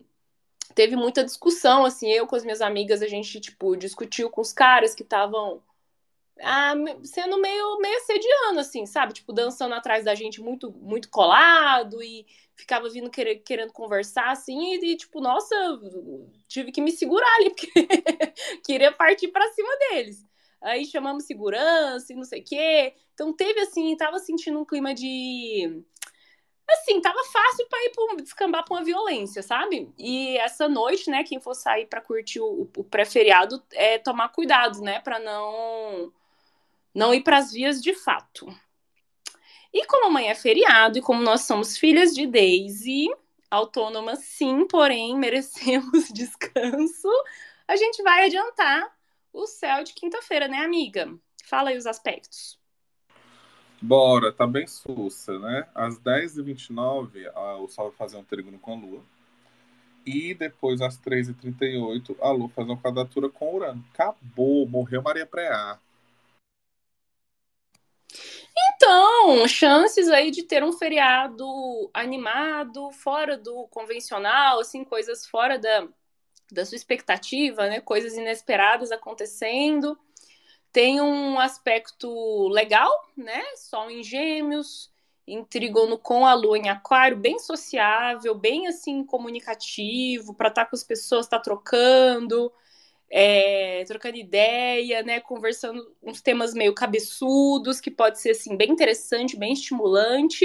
teve 0.75 0.95
muita 0.95 1.23
discussão, 1.23 1.85
assim, 1.85 2.09
eu 2.11 2.27
com 2.27 2.35
as 2.35 2.43
minhas 2.43 2.61
amigas, 2.61 3.01
a 3.01 3.07
gente, 3.07 3.39
tipo, 3.39 3.77
discutiu 3.77 4.29
com 4.29 4.41
os 4.41 4.51
caras 4.51 4.93
que 4.93 5.03
estavam 5.03 5.61
ah, 6.41 6.73
sendo 7.03 7.39
meio, 7.39 7.77
meio 7.79 7.97
assediando, 7.97 8.59
assim, 8.59 8.85
sabe? 8.85 9.13
Tipo, 9.13 9.33
dançando 9.33 9.75
atrás 9.75 10.03
da 10.05 10.15
gente 10.15 10.41
muito, 10.41 10.71
muito 10.71 11.09
colado 11.09 12.01
e 12.01 12.25
ficava 12.55 12.89
vindo 12.89 13.09
querer, 13.09 13.37
querendo 13.37 13.73
conversar, 13.73 14.31
assim, 14.31 14.75
e, 14.75 14.95
tipo, 14.97 15.21
nossa, 15.21 15.55
tive 16.47 16.71
que 16.71 16.81
me 16.81 16.91
segurar 16.91 17.31
ali, 17.35 17.49
porque 17.55 17.87
queria 18.65 18.91
partir 18.91 19.29
para 19.29 19.51
cima 19.51 19.69
deles. 19.77 20.25
Aí 20.61 20.85
chamamos 20.85 21.25
segurança 21.25 22.13
e 22.13 22.15
não 22.15 22.23
sei 22.23 22.41
o 22.41 22.43
quê. 22.43 22.93
Então 23.13 23.33
teve, 23.33 23.59
assim, 23.61 23.95
tava 23.97 24.19
sentindo 24.19 24.59
um 24.59 24.65
clima 24.65 24.93
de 24.93 25.83
assim, 26.69 27.01
tava 27.01 27.21
fácil 27.25 27.67
para 27.67 27.85
ir 27.85 27.91
pra, 27.91 28.15
descambar 28.23 28.65
pra 28.65 28.75
uma 28.77 28.83
violência, 28.83 29.43
sabe? 29.43 29.91
E 29.97 30.37
essa 30.37 30.67
noite, 30.67 31.09
né, 31.09 31.23
quem 31.23 31.39
for 31.39 31.53
sair 31.53 31.85
para 31.85 32.01
curtir 32.01 32.39
o, 32.39 32.69
o 32.77 32.83
pré-feriado 32.83 33.61
é 33.73 33.97
tomar 33.99 34.29
cuidado, 34.29 34.81
né, 34.81 34.99
para 35.01 35.19
não 35.19 36.11
não 36.93 37.13
ir 37.13 37.21
para 37.21 37.37
as 37.37 37.51
vias 37.51 37.81
de 37.81 37.93
fato. 37.93 38.47
E 39.73 39.85
como 39.87 40.07
amanhã 40.07 40.31
é 40.31 40.35
feriado 40.35 40.97
e 40.97 41.01
como 41.01 41.23
nós 41.23 41.41
somos 41.41 41.77
filhas 41.77 42.13
de 42.13 42.27
Daisy, 42.27 43.07
autônomas 43.49 44.19
sim, 44.19 44.67
porém 44.67 45.15
merecemos 45.17 46.09
descanso, 46.13 47.09
a 47.67 47.75
gente 47.75 48.03
vai 48.03 48.25
adiantar 48.25 48.91
o 49.31 49.47
céu 49.47 49.83
de 49.83 49.93
quinta-feira, 49.93 50.47
né, 50.47 50.57
amiga? 50.57 51.11
Fala 51.45 51.71
aí 51.71 51.77
os 51.77 51.87
aspectos. 51.87 52.59
Bora, 53.81 54.31
tá 54.31 54.47
bem 54.47 54.65
sussa, 54.65 55.37
né? 55.39 55.67
Às 55.75 55.99
10h29, 55.99 57.29
o 57.59 57.67
Sol 57.67 57.89
vai 57.89 57.97
fazer 57.97 58.15
um 58.15 58.23
trígono 58.23 58.57
com 58.57 58.73
a 58.73 58.75
Lua. 58.75 59.03
E 60.05 60.33
depois, 60.33 60.81
às 60.81 60.97
3h38, 60.99 62.15
a 62.21 62.31
Lua 62.31 62.49
faz 62.49 62.67
uma 62.67 62.77
quadratura 62.77 63.29
com 63.29 63.55
Urano. 63.55 63.83
Acabou, 63.93 64.67
morreu 64.67 65.01
Maria 65.01 65.25
Preá. 65.25 65.79
Então, 68.55 69.47
chances 69.47 70.09
aí 70.09 70.29
de 70.29 70.43
ter 70.43 70.63
um 70.63 70.71
feriado 70.71 71.45
animado, 71.93 72.91
fora 72.91 73.37
do 73.37 73.67
convencional, 73.67 74.59
assim, 74.59 74.83
coisas 74.83 75.25
fora 75.25 75.57
da, 75.57 75.87
da 76.51 76.65
sua 76.65 76.75
expectativa, 76.75 77.67
né? 77.67 77.81
Coisas 77.81 78.13
inesperadas 78.15 78.91
acontecendo. 78.91 79.97
Tem 80.71 81.01
um 81.01 81.39
aspecto 81.39 82.47
legal, 82.49 82.91
né? 83.17 83.43
Sol 83.55 83.89
em 83.89 84.03
gêmeos, 84.03 84.91
em 85.25 85.45
com 86.01 86.25
a 86.25 86.33
lua 86.33 86.57
em 86.57 86.69
aquário, 86.69 87.17
bem 87.17 87.39
sociável, 87.39 88.35
bem 88.35 88.67
assim 88.67 89.03
comunicativo, 89.05 90.33
para 90.33 90.49
estar 90.49 90.65
tá 90.65 90.69
com 90.69 90.75
as 90.75 90.83
pessoas, 90.83 91.25
estar 91.25 91.37
tá 91.37 91.43
trocando, 91.43 92.51
é, 93.15 93.83
trocando 93.85 94.17
ideia, 94.17 95.03
né? 95.03 95.19
Conversando 95.19 95.95
uns 96.01 96.19
temas 96.19 96.55
meio 96.55 96.73
cabeçudos, 96.73 97.79
que 97.79 97.91
pode 97.91 98.19
ser 98.19 98.31
assim, 98.31 98.57
bem 98.57 98.71
interessante, 98.71 99.37
bem 99.37 99.53
estimulante. 99.53 100.43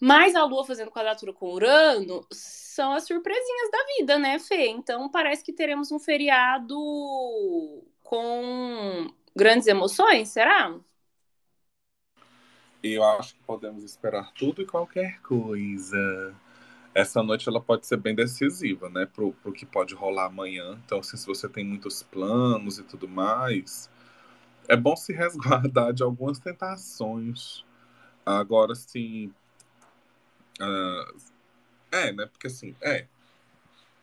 Mas 0.00 0.34
a 0.34 0.44
Lua 0.44 0.64
fazendo 0.64 0.90
quadratura 0.90 1.32
com 1.32 1.52
Urano 1.52 2.26
são 2.32 2.92
as 2.92 3.04
surpresinhas 3.04 3.70
da 3.70 3.78
vida, 3.96 4.18
né, 4.18 4.40
Fê? 4.40 4.66
Então 4.68 5.08
parece 5.08 5.44
que 5.44 5.52
teremos 5.52 5.92
um 5.92 6.00
feriado 6.00 6.76
com 8.02 9.08
grandes 9.34 9.68
emoções, 9.68 10.30
será? 10.30 10.74
Eu 12.82 13.04
acho 13.04 13.34
que 13.34 13.42
podemos 13.44 13.84
esperar 13.84 14.32
tudo 14.32 14.60
e 14.62 14.66
qualquer 14.66 15.20
coisa. 15.22 16.34
Essa 16.98 17.22
noite 17.22 17.48
ela 17.48 17.60
pode 17.60 17.86
ser 17.86 17.96
bem 17.96 18.12
decisiva, 18.12 18.88
né, 18.88 19.06
pro, 19.06 19.32
pro 19.34 19.52
que 19.52 19.64
pode 19.64 19.94
rolar 19.94 20.24
amanhã. 20.26 20.76
Então, 20.84 20.98
assim, 20.98 21.16
se 21.16 21.24
você 21.24 21.48
tem 21.48 21.64
muitos 21.64 22.02
planos 22.02 22.80
e 22.80 22.82
tudo 22.82 23.06
mais, 23.06 23.88
é 24.66 24.76
bom 24.76 24.96
se 24.96 25.12
resguardar 25.12 25.92
de 25.92 26.02
algumas 26.02 26.40
tentações. 26.40 27.64
Agora, 28.26 28.74
sim. 28.74 29.32
Uh, 30.60 31.20
é, 31.92 32.12
né? 32.12 32.26
Porque 32.26 32.48
assim, 32.48 32.74
é 32.82 33.06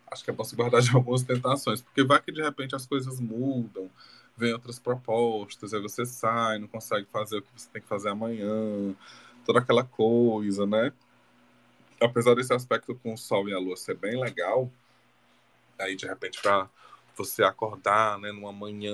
acho 0.10 0.24
que 0.24 0.30
é 0.30 0.34
bom 0.34 0.46
se 0.46 0.56
guardar 0.56 0.82
de 0.82 0.96
algumas 0.96 1.24
tentações, 1.24 1.82
porque 1.82 2.02
vai 2.02 2.22
que 2.22 2.32
de 2.32 2.42
repente 2.42 2.76
as 2.76 2.86
coisas 2.86 3.20
mudam, 3.20 3.90
vem 4.38 4.54
outras 4.54 4.80
propostas, 4.80 5.74
aí 5.74 5.82
você 5.82 6.06
sai, 6.06 6.60
não 6.60 6.68
consegue 6.70 7.08
fazer 7.12 7.40
o 7.40 7.42
que 7.42 7.50
você 7.54 7.70
tem 7.74 7.82
que 7.82 7.88
fazer 7.90 8.08
amanhã, 8.08 8.96
toda 9.46 9.60
aquela 9.60 9.84
coisa, 9.84 10.66
né? 10.66 10.94
Apesar 12.00 12.36
desse 12.36 12.54
aspecto 12.54 12.96
com 12.96 13.14
o 13.14 13.18
Sol 13.18 13.48
e 13.48 13.54
a 13.54 13.60
Lua 13.60 13.78
ser 13.78 13.96
bem 13.96 14.20
legal, 14.20 14.70
aí 15.80 15.96
de 15.96 16.06
repente 16.06 16.42
para 16.42 16.70
você 17.16 17.44
acordar, 17.44 18.20
né, 18.20 18.32
numa 18.32 18.52
manhã 18.52 18.94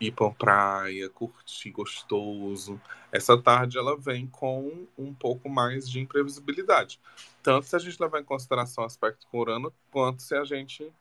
ir 0.00 0.12
pra 0.12 0.30
praia, 0.30 1.08
curtir 1.08 1.70
gostoso. 1.70 2.80
Essa 3.10 3.40
tarde 3.40 3.78
ela 3.78 3.96
vem 3.96 4.26
com 4.26 4.86
um 4.96 5.14
pouco 5.14 5.48
mais 5.48 5.88
de 5.88 6.00
imprevisibilidade. 6.00 7.00
Tanto 7.42 7.66
se 7.66 7.76
a 7.76 7.78
gente 7.78 7.98
levar 8.00 8.20
em 8.20 8.24
consideração 8.24 8.84
o 8.84 8.86
aspecto 8.86 9.26
com 9.30 9.38
Urano, 9.38 9.72
quanto 9.90 10.22
se 10.22 10.34
a 10.34 10.44
gente 10.44 10.92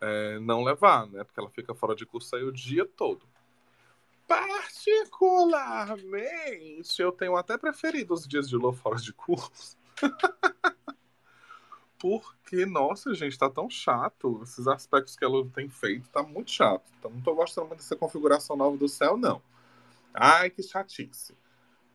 é, 0.00 0.40
não 0.40 0.64
levar, 0.64 1.06
né? 1.06 1.22
Porque 1.24 1.38
ela 1.38 1.50
fica 1.50 1.72
fora 1.74 1.94
de 1.94 2.04
curso 2.04 2.34
aí 2.34 2.42
o 2.42 2.52
dia 2.52 2.84
todo. 2.84 3.22
Particularmente, 4.26 7.00
eu 7.00 7.12
tenho 7.12 7.36
até 7.36 7.56
preferido 7.58 8.14
os 8.14 8.26
dias 8.26 8.48
de 8.48 8.56
lua 8.56 8.72
fora 8.72 8.96
de 8.96 9.12
curso. 9.12 9.76
porque, 11.98 12.66
nossa, 12.66 13.14
gente, 13.14 13.38
tá 13.38 13.48
tão 13.48 13.70
chato. 13.70 14.40
Esses 14.42 14.66
aspectos 14.66 15.16
que 15.16 15.24
ela 15.24 15.46
tem 15.48 15.68
feito, 15.68 16.08
tá 16.08 16.22
muito 16.22 16.50
chato. 16.50 16.90
Então, 16.98 17.10
não 17.10 17.20
tô 17.20 17.34
gostando 17.34 17.68
muito 17.68 17.80
dessa 17.80 17.96
configuração 17.96 18.56
nova 18.56 18.76
do 18.76 18.88
céu, 18.88 19.16
não. 19.16 19.40
Ai, 20.12 20.50
que 20.50 20.62
chatice. 20.62 21.34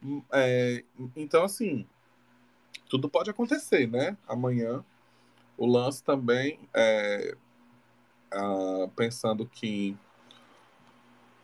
Hum, 0.03 0.23
é, 0.31 0.83
então, 1.15 1.43
assim, 1.43 1.87
tudo 2.89 3.09
pode 3.09 3.29
acontecer, 3.29 3.87
né? 3.87 4.17
Amanhã. 4.27 4.83
O 5.57 5.65
lance 5.65 6.03
também 6.03 6.59
é 6.73 7.35
ah, 8.31 8.89
pensando 8.95 9.45
que 9.45 9.97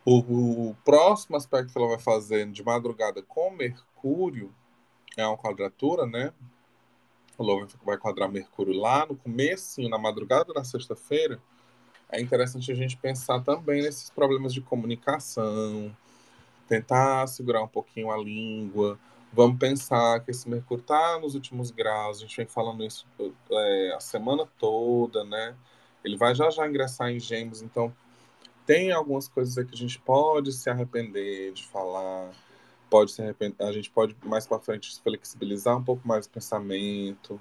o, 0.04 0.70
o, 0.70 0.76
próximo 0.84 1.36
aspecto 1.36 1.72
que 1.72 1.78
ela 1.78 1.88
vai 1.88 1.98
fazer 1.98 2.46
de 2.50 2.62
madrugada 2.62 3.22
com 3.22 3.50
Mercúrio 3.50 4.54
é 5.16 5.26
uma 5.26 5.36
quadratura, 5.36 6.06
né? 6.06 6.32
o 7.36 7.42
Lua 7.42 7.66
vai 7.84 7.96
quadrar 7.96 8.30
Mercúrio 8.30 8.78
lá 8.78 9.06
no 9.06 9.16
começo, 9.16 9.86
na 9.88 9.98
madrugada 9.98 10.52
da 10.52 10.62
sexta-feira, 10.62 11.40
é 12.10 12.20
interessante 12.20 12.70
a 12.70 12.74
gente 12.74 12.96
pensar 12.96 13.40
também 13.42 13.82
nesses 13.82 14.08
problemas 14.10 14.54
de 14.54 14.60
comunicação, 14.60 15.94
tentar 16.68 17.26
segurar 17.26 17.62
um 17.62 17.68
pouquinho 17.68 18.10
a 18.10 18.16
língua. 18.16 18.98
Vamos 19.32 19.58
pensar 19.58 20.20
que 20.20 20.30
esse 20.30 20.48
Mercúrio 20.48 20.82
está 20.82 21.18
nos 21.18 21.34
últimos 21.34 21.70
graus, 21.72 22.18
a 22.18 22.20
gente 22.20 22.36
vem 22.36 22.46
falando 22.46 22.84
isso 22.84 23.06
é, 23.50 23.94
a 23.96 24.00
semana 24.00 24.46
toda, 24.58 25.24
né? 25.24 25.56
Ele 26.04 26.16
vai 26.16 26.34
já 26.34 26.50
já 26.50 26.68
ingressar 26.68 27.10
em 27.10 27.18
Gêmeos, 27.18 27.62
então 27.62 27.92
tem 28.64 28.92
algumas 28.92 29.26
coisas 29.26 29.54
que 29.66 29.74
a 29.74 29.76
gente 29.76 29.98
pode 29.98 30.52
se 30.52 30.70
arrepender 30.70 31.52
de 31.52 31.66
falar 31.66 32.30
pode 32.94 33.10
se 33.10 33.20
arrepender, 33.20 33.56
a 33.58 33.72
gente 33.72 33.90
pode 33.90 34.16
mais 34.24 34.46
para 34.46 34.60
frente 34.60 35.00
flexibilizar 35.02 35.76
um 35.76 35.82
pouco 35.82 36.06
mais 36.06 36.26
o 36.26 36.30
pensamento, 36.30 37.40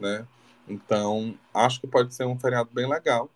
né? 0.00 0.26
Então, 0.66 1.38
acho 1.54 1.80
que 1.80 1.86
pode 1.86 2.12
ser 2.12 2.26
um 2.26 2.36
feriado 2.36 2.68
bem 2.72 2.84
legal, 2.88 3.30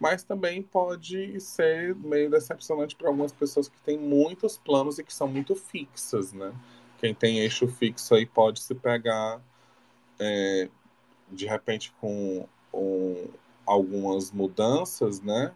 mas 0.00 0.24
também 0.24 0.62
pode 0.62 1.38
ser 1.42 1.94
meio 1.94 2.30
decepcionante 2.30 2.96
para 2.96 3.08
algumas 3.08 3.32
pessoas 3.32 3.68
que 3.68 3.78
têm 3.82 3.98
muitos 3.98 4.56
planos 4.56 4.98
e 4.98 5.04
que 5.04 5.12
são 5.12 5.28
muito 5.28 5.54
fixas, 5.54 6.32
né? 6.32 6.54
Quem 6.96 7.14
tem 7.14 7.40
eixo 7.40 7.68
fixo 7.68 8.14
aí 8.14 8.24
pode 8.24 8.60
se 8.60 8.74
pegar 8.74 9.42
é, 10.18 10.70
de 11.30 11.44
repente 11.44 11.92
com 12.00 12.48
um, 12.72 13.28
algumas 13.66 14.32
mudanças, 14.32 15.20
né? 15.20 15.52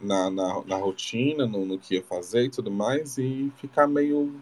Na, 0.00 0.30
na, 0.30 0.64
na 0.64 0.76
rotina, 0.76 1.46
no, 1.46 1.66
no 1.66 1.78
que 1.78 1.96
ia 1.96 2.02
fazer 2.02 2.44
e 2.44 2.48
tudo 2.48 2.70
mais, 2.70 3.18
e 3.18 3.52
ficar 3.58 3.86
meio 3.86 4.40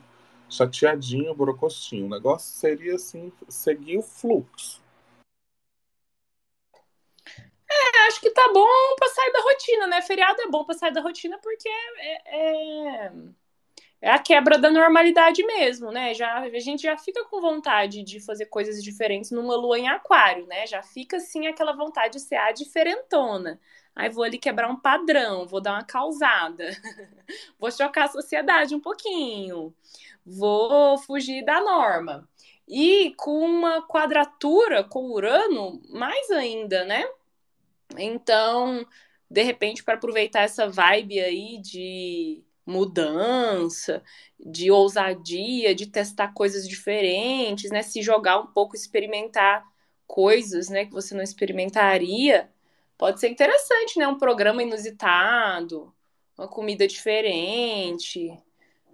chateadinho, 0.51 1.35
borocostinho. 1.35 2.07
O 2.07 2.11
negócio 2.11 2.53
seria 2.53 2.97
assim, 2.97 3.33
seguir 3.49 3.99
o 3.99 4.03
fluxo. 4.03 4.81
É, 7.71 8.09
acho 8.09 8.21
que 8.21 8.31
tá 8.31 8.51
bom 8.53 8.97
pra 8.97 9.09
sair 9.09 9.33
da 9.33 9.41
rotina, 9.43 9.87
né? 9.87 10.03
Feriado 10.03 10.43
é 10.43 10.49
bom 10.49 10.65
pra 10.65 10.75
sair 10.75 10.93
da 10.93 11.01
rotina 11.01 11.39
porque 11.39 11.69
é, 11.69 13.07
é, 13.07 13.13
é 14.03 14.11
a 14.11 14.19
quebra 14.19 14.59
da 14.59 14.71
normalidade 14.71 15.45
mesmo, 15.45 15.93
né? 15.93 16.13
Já, 16.15 16.41
a 16.41 16.59
gente 16.59 16.83
já 16.83 16.97
fica 16.99 17.25
com 17.27 17.41
vontade 17.41 18.03
de 18.03 18.19
fazer 18.19 18.47
coisas 18.47 18.83
diferentes 18.83 19.31
numa 19.31 19.55
lua 19.57 19.79
em 19.79 19.89
aquário, 19.89 20.47
né? 20.47 20.67
Já 20.67 20.83
fica 20.83 21.19
assim 21.19 21.47
aquela 21.47 21.73
vontade 21.73 22.15
de 22.15 22.21
ser 22.21 22.37
a 22.37 22.51
diferentona. 22.51 23.61
Aí 23.95 24.09
vou 24.09 24.25
ali 24.25 24.39
quebrar 24.39 24.71
um 24.71 24.77
padrão, 24.77 25.47
vou 25.47 25.61
dar 25.61 25.73
uma 25.73 25.85
causada, 25.85 26.65
vou 27.59 27.71
chocar 27.71 28.05
a 28.05 28.13
sociedade 28.13 28.75
um 28.75 28.81
pouquinho, 28.81 29.75
vou 30.25 30.97
fugir 30.99 31.45
da 31.45 31.61
norma. 31.61 32.29
E 32.69 33.15
com 33.17 33.39
uma 33.41 33.83
quadratura 33.83 34.85
com 34.85 35.11
Urano, 35.11 35.83
mais 35.89 36.31
ainda, 36.31 36.85
né? 36.85 37.05
Então, 37.99 38.87
de 39.29 39.43
repente, 39.43 39.83
para 39.83 39.95
aproveitar 39.95 40.43
essa 40.43 40.69
vibe 40.69 41.21
aí 41.21 41.59
de 41.59 42.45
mudança, 42.65 44.03
de 44.39 44.71
ousadia, 44.71 45.75
de 45.75 45.87
testar 45.87 46.33
coisas 46.33 46.69
diferentes, 46.69 47.71
né? 47.71 47.83
Se 47.83 48.03
jogar 48.03 48.39
um 48.39 48.47
pouco, 48.47 48.77
experimentar 48.77 49.65
coisas, 50.07 50.69
né, 50.69 50.85
que 50.85 50.93
você 50.93 51.15
não 51.15 51.23
experimentaria, 51.23 52.51
pode 53.01 53.19
ser 53.19 53.31
interessante, 53.31 53.99
né? 53.99 54.07
Um 54.07 54.19
programa 54.19 54.63
inusitado, 54.63 55.91
uma 56.37 56.47
comida 56.47 56.87
diferente. 56.87 58.31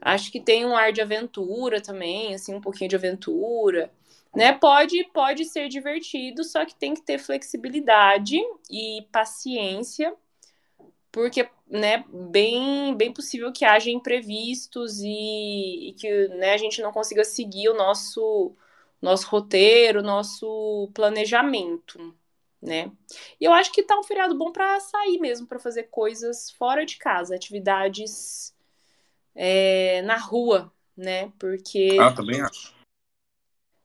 Acho 0.01 0.31
que 0.31 0.41
tem 0.41 0.65
um 0.65 0.77
ar 0.77 0.93
de 0.93 1.03
aventura 1.03 1.81
também, 1.81 2.33
assim, 2.33 2.55
um 2.55 2.61
pouquinho 2.61 2.89
de 2.89 2.95
aventura. 2.95 3.93
Né? 4.33 4.53
Pode, 4.53 5.03
pode 5.13 5.45
ser 5.47 5.69
divertido, 5.69 6.45
só 6.45 6.65
que 6.65 6.77
tem 6.77 6.95
que 6.95 7.03
ter 7.03 7.19
flexibilidade 7.19 8.37
e 8.71 9.05
paciência 9.11 10.15
porque 11.17 11.49
né, 11.67 12.05
bem, 12.31 12.95
bem 12.95 13.11
possível 13.11 13.51
que 13.51 13.65
haja 13.65 13.91
imprevistos 13.91 15.01
e, 15.01 15.89
e 15.89 15.93
que 15.95 16.29
né, 16.29 16.53
a 16.53 16.59
gente 16.59 16.83
não 16.83 16.93
consiga 16.93 17.25
seguir 17.25 17.71
o 17.71 17.75
nosso, 17.75 18.55
nosso 19.01 19.27
roteiro, 19.29 20.03
nosso 20.03 20.91
planejamento, 20.93 22.15
né? 22.61 22.91
E 23.41 23.45
eu 23.45 23.53
acho 23.53 23.73
que 23.73 23.83
tá 23.83 23.99
um 23.99 24.03
feriado 24.03 24.37
bom 24.37 24.53
para 24.53 24.81
sair 24.81 25.19
mesmo, 25.19 25.47
para 25.47 25.59
fazer 25.59 25.85
coisas 25.85 26.51
fora 26.51 26.85
de 26.85 26.97
casa, 26.97 27.35
atividades 27.35 28.55
é, 29.35 30.03
na 30.03 30.17
rua, 30.17 30.73
né? 30.97 31.33
Porque. 31.39 31.97
Ah, 32.01 32.13
também 32.13 32.41
acho. 32.41 32.75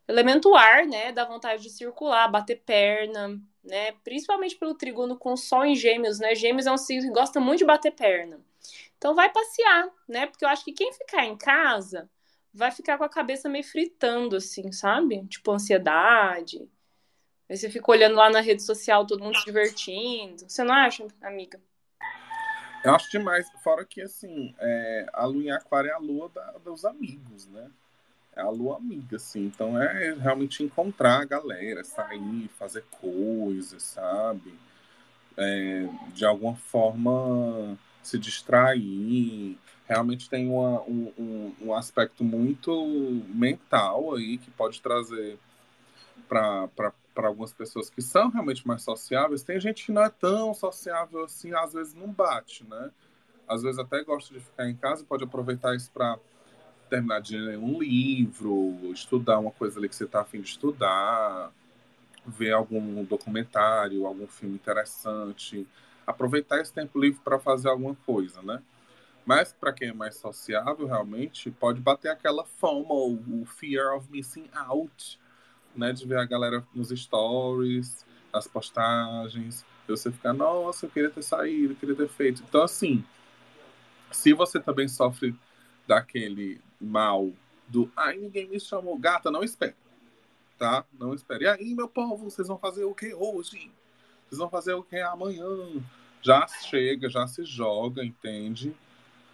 Elemento 0.08 0.56
ar, 0.56 0.86
né? 0.86 1.12
Dá 1.12 1.26
vontade 1.26 1.62
de 1.64 1.70
circular, 1.70 2.30
bater 2.30 2.62
perna, 2.66 3.40
né? 3.64 3.94
Principalmente 4.04 4.56
pelo 4.56 4.76
trigono 4.76 5.18
com 5.18 5.38
sol 5.38 5.66
em 5.66 5.76
gêmeos, 5.76 6.20
né? 6.20 6.36
Gêmeos 6.36 6.68
é 6.68 6.72
um 6.72 6.78
signo 6.78 7.08
que 7.08 7.14
gosta 7.14 7.40
muito 7.40 7.60
de 7.60 7.66
bater 7.66 7.92
perna. 7.92 8.40
Então 8.98 9.16
vai 9.16 9.32
passear, 9.32 9.90
né? 10.08 10.28
Porque 10.28 10.46
eu 10.46 10.50
acho 10.50 10.64
que 10.64 10.74
quem 10.74 10.94
ficar 10.94 11.26
em 11.26 11.38
casa 11.38 12.10
vai 12.54 12.72
ficar 12.72 12.98
com 12.98 13.04
a 13.04 13.10
cabeça 13.10 13.48
meio 13.48 13.64
fritando, 13.64 14.36
assim, 14.36 14.72
sabe? 14.72 15.26
Tipo, 15.28 15.52
ansiedade. 15.52 16.68
Aí 17.52 17.58
você 17.58 17.70
fica 17.70 17.92
olhando 17.92 18.16
lá 18.16 18.30
na 18.30 18.40
rede 18.40 18.64
social, 18.64 19.06
todo 19.06 19.22
mundo 19.22 19.38
se 19.38 19.46
divertindo. 19.46 20.46
Você 20.48 20.64
não 20.64 20.74
acha, 20.74 21.06
amiga? 21.22 21.60
Eu 22.84 22.96
acho 22.96 23.12
demais. 23.12 23.46
Fora 23.62 23.84
que, 23.84 24.02
assim, 24.02 24.56
é, 24.58 25.06
a 25.12 25.26
lua 25.26 25.44
em 25.44 25.52
aquário 25.52 25.90
é 25.90 25.94
a 25.94 25.98
lua 25.98 26.30
da, 26.30 26.54
dos 26.64 26.86
amigos, 26.86 27.48
né? 27.48 27.70
é 28.36 28.42
a 28.42 28.50
lua 28.50 28.78
amiga, 28.78 29.18
assim. 29.18 29.46
Então 29.46 29.82
é 29.82 30.14
realmente 30.14 30.64
encontrar 30.64 31.22
a 31.22 31.26
galera, 31.26 31.84
sair, 31.84 32.50
fazer 32.58 32.84
coisas, 33.00 33.84
sabe? 33.84 34.54
É, 35.38 35.88
de 36.14 36.26
alguma 36.26 36.56
forma 36.56 37.78
se 38.02 38.18
distrair. 38.18 39.58
Realmente 39.88 40.30
tem 40.30 40.48
uma, 40.50 40.82
um, 40.84 41.54
um, 41.62 41.74
aspecto 41.74 42.24
muito 42.24 42.72
mental 43.28 44.16
aí 44.16 44.38
que 44.38 44.50
pode 44.52 44.82
trazer 44.82 45.38
para 46.30 46.94
algumas 47.16 47.54
pessoas 47.54 47.90
que 47.90 48.02
são 48.02 48.30
realmente 48.30 48.66
mais 48.68 48.84
sociáveis. 48.84 49.44
Tem 49.44 49.60
gente 49.60 49.86
que 49.86 49.92
não 49.92 50.04
é 50.04 50.10
tão 50.10 50.54
sociável 50.54 51.24
assim, 51.24 51.54
às 51.54 51.74
vezes 51.74 51.94
não 51.94 52.08
bate, 52.08 52.66
né? 52.66 52.92
Às 53.48 53.64
vezes 53.64 53.80
até 53.80 54.04
gosta 54.04 54.34
de 54.34 54.40
ficar 54.40 54.70
em 54.70 54.76
casa 54.76 55.04
e 55.04 55.06
pode 55.06 55.24
aproveitar 55.24 55.76
isso 55.76 55.92
para 55.92 56.18
terminar 56.90 57.22
de 57.22 57.38
ler 57.38 57.58
um 57.58 57.80
livro, 57.80 58.92
estudar 58.92 59.40
uma 59.40 59.52
coisa 59.52 59.80
ali 59.80 59.88
que 59.88 59.96
você 59.96 60.06
está 60.06 60.22
afim 60.22 60.42
de 60.42 60.50
estudar, 60.50 61.52
ver 62.26 62.52
algum 62.52 63.04
documentário, 63.04 64.06
algum 64.06 64.28
filme 64.28 64.56
interessante, 64.56 65.68
aproveitar 66.06 66.60
esse 66.60 66.74
tempo 66.74 67.00
livre 67.00 67.20
para 67.24 67.40
fazer 67.40 67.70
alguma 67.70 67.96
coisa, 68.06 68.42
né? 68.42 68.62
Mas 69.26 69.54
para 69.54 69.72
quem 69.72 69.90
é 69.90 69.94
mais 69.94 70.16
sociável, 70.16 70.88
realmente, 70.88 71.52
pode 71.52 71.80
bater 71.80 72.10
aquela 72.10 72.44
FOMO, 72.44 73.42
o 73.42 73.46
fear 73.46 73.96
of 73.96 74.12
missing 74.12 74.50
out, 74.54 75.20
né? 75.76 75.94
De 75.94 76.06
ver 76.06 76.18
a 76.18 76.26
galera 76.26 76.66
nos 76.74 76.90
stories, 76.90 78.06
nas 78.34 78.48
postagens, 78.48 79.66
você 79.92 80.12
ficar, 80.12 80.34
nossa, 80.34 80.86
eu 80.86 80.90
queria 80.90 81.10
ter 81.10 81.22
saído, 81.22 81.74
eu 81.74 81.76
queria 81.76 81.96
ter 81.96 82.10
feito. 82.10 82.44
Então, 82.48 82.64
assim, 82.64 83.04
se 84.12 84.34
você 84.34 84.60
também 84.60 84.88
sofre 84.88 85.36
daquele 85.88 86.62
mal 86.80 87.32
do 87.68 87.92
ai, 87.96 88.18
ninguém 88.18 88.48
me 88.48 88.60
chamou, 88.60 88.98
gata, 88.98 89.32
não 89.32 89.44
espere. 89.44 89.76
Tá? 90.58 90.86
Não 90.98 91.14
espere. 91.14 91.46
E 91.46 91.48
aí, 91.48 91.74
meu 91.74 91.88
povo, 91.88 92.30
vocês 92.30 92.48
vão 92.48 92.58
fazer 92.58 92.84
o 92.84 92.94
que 92.94 93.14
hoje? 93.14 93.72
Vocês 94.28 94.40
vão 94.40 94.50
fazer 94.50 94.74
o 94.74 94.84
que 94.84 94.98
amanhã? 94.98 95.48
Já 96.22 96.48
chega, 96.48 97.10
já 97.10 97.26
se 97.26 97.44
joga, 97.44 98.04
entende? 98.04 98.76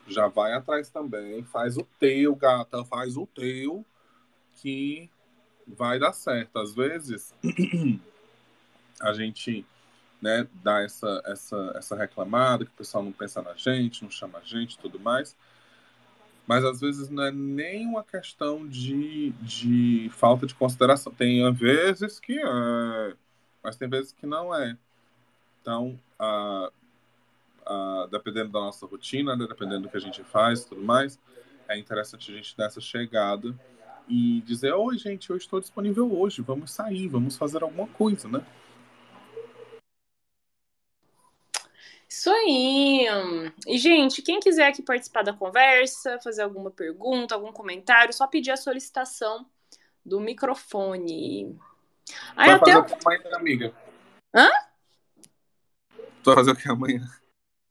Já 0.08 0.28
vai 0.28 0.54
atrás 0.54 0.89
também. 0.89 1.43
Faz 1.43 1.78
o 1.78 1.86
teu, 2.00 2.34
gata, 2.36 2.86
faz 2.86 3.17
o 3.17 3.28
teu, 3.28 3.86
que 4.56 5.10
vai 5.67 5.99
dar 5.99 6.13
certo. 6.13 6.58
Às 6.60 6.73
vezes, 6.73 7.34
a 9.01 9.13
gente 9.13 9.65
né, 10.21 10.47
dá 10.63 10.82
essa, 10.82 11.21
essa, 11.25 11.73
essa 11.75 11.95
reclamada, 11.95 12.65
que 12.65 12.71
o 12.71 12.75
pessoal 12.75 13.03
não 13.03 13.12
pensa 13.12 13.41
na 13.41 13.53
gente, 13.53 14.03
não 14.03 14.10
chama 14.10 14.39
a 14.39 14.43
gente 14.43 14.77
tudo 14.77 14.99
mais. 14.99 15.36
Mas 16.47 16.63
às 16.63 16.80
vezes 16.80 17.10
não 17.10 17.23
é 17.23 17.32
nem 17.32 17.86
uma 17.86 18.03
questão 18.03 18.65
de, 18.65 19.32
de 19.41 20.10
falta 20.13 20.47
de 20.47 20.56
consideração. 20.56 21.13
Tem 21.13 21.51
vezes 21.53 22.19
que 22.19 22.39
é, 22.39 23.15
mas 23.62 23.75
tem 23.75 23.89
vezes 23.89 24.13
que 24.13 24.25
não 24.25 24.56
é. 24.56 24.77
Então, 25.62 25.99
a, 26.17 26.71
a, 27.65 28.08
dependendo 28.10 28.49
da 28.49 28.62
nossa 28.62 28.86
rotina, 28.86 29.36
né, 29.36 29.45
dependendo 29.45 29.82
do 29.82 29.89
que 29.89 29.97
a 29.97 30.01
gente 30.01 30.23
faz 30.23 30.63
tudo 30.63 30.82
mais, 30.82 31.19
é 31.67 31.77
interessante 31.77 32.32
a 32.32 32.36
gente 32.36 32.56
dar 32.56 32.67
essa 32.67 32.80
chegada 32.80 33.53
e 34.08 34.41
dizer: 34.41 34.74
Oi, 34.74 34.98
gente, 34.98 35.30
eu 35.30 35.38
estou 35.38 35.60
disponível 35.60 36.12
hoje, 36.17 36.41
vamos 36.41 36.72
sair, 36.72 37.08
vamos 37.08 37.38
fazer 37.38 37.63
alguma 37.63 37.88
coisa, 37.88 38.28
né? 38.28 38.46
Isso 42.10 42.30
aí. 42.30 43.06
E, 43.67 43.78
gente, 43.78 44.22
quem 44.22 44.39
quiser 44.39 44.67
aqui 44.67 44.82
participar 44.82 45.24
da 45.24 45.34
conversa, 45.34 46.20
fazer 46.24 46.41
alguma 46.41 46.72
pergunta, 46.72 47.36
algum 47.36 47.52
comentário, 47.52 48.13
só 48.13 48.26
pedir 48.26 48.52
a 48.52 48.58
solicitação 48.58 49.46
do 50.06 50.20
microfone. 50.20 51.60
Aí, 52.36 52.50
até... 52.50 52.72
fazer 52.72 52.78
o 52.78 52.86
que 52.86 52.93
amanhã, 53.06 53.36
amiga? 53.36 53.74
Hã? 54.34 54.50
Tu 56.24 56.26
vai 56.26 56.36
fazer 56.36 56.52
o 56.52 56.56
que 56.56 56.70
amanhã? 56.70 57.08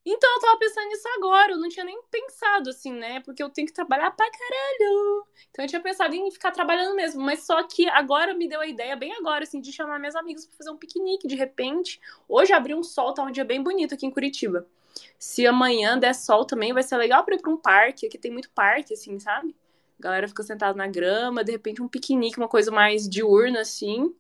Então, 0.09 0.31
eu 0.37 0.41
tava 0.41 0.57
pensando 0.57 0.87
nisso 0.87 1.09
agora, 1.17 1.51
eu 1.53 1.59
não 1.59 1.69
tinha 1.69 1.85
nem 1.85 2.01
pensado 2.09 2.71
assim, 2.71 2.93
né? 2.93 3.19
Porque 3.23 3.43
eu 3.43 3.51
tenho 3.51 3.67
que 3.67 3.73
trabalhar 3.73 4.13
pra 4.13 4.31
caralho. 4.31 5.27
Então 5.51 5.65
eu 5.65 5.69
tinha 5.69 5.81
pensado 5.81 6.15
em 6.15 6.31
ficar 6.31 6.53
trabalhando 6.53 6.95
mesmo, 6.95 7.21
mas 7.25 7.43
só 7.45 7.61
que 7.65 7.89
agora 7.89 8.33
me 8.33 8.49
deu 8.49 8.61
a 8.61 8.67
ideia, 8.69 8.95
bem 8.95 9.13
agora, 9.15 9.43
assim, 9.43 9.61
de 9.61 9.73
chamar 9.73 9.99
meus 9.99 10.15
amigos 10.15 10.47
pra 10.47 10.57
fazer 10.57 10.71
um 10.71 10.77
piquenique 10.77 11.27
de 11.27 11.35
repente. 11.35 12.01
Hoje 12.29 12.53
abriu 12.53 12.79
um 12.79 12.85
sol, 12.85 13.13
tá 13.15 13.23
um 13.25 13.33
dia 13.33 13.45
bem 13.45 13.61
bonito 13.61 13.95
aqui 13.95 14.07
em 14.07 14.11
Curitiba. 14.11 14.65
Se 15.19 15.45
amanhã 15.45 15.99
der 15.99 16.15
sol 16.15 16.45
também, 16.45 16.73
vai 16.73 16.85
ser 16.85 16.97
legal 16.99 17.25
pra 17.25 17.35
ir 17.35 17.41
pra 17.41 17.51
um 17.51 17.57
parque, 17.57 18.07
aqui 18.07 18.17
tem 18.17 18.31
muito 18.31 18.49
parque, 18.51 18.95
assim, 18.95 19.19
sabe? 19.19 19.57
A 19.99 20.03
galera 20.03 20.29
fica 20.29 20.45
sentada 20.45 20.77
na 20.79 20.87
grama, 20.87 21.43
de 21.43 21.51
repente 21.51 21.83
um 21.83 21.89
piquenique, 21.89 22.39
uma 22.39 22.49
coisa 22.49 22.71
mais 22.71 23.09
diurna, 23.09 23.61
assim. 23.63 24.15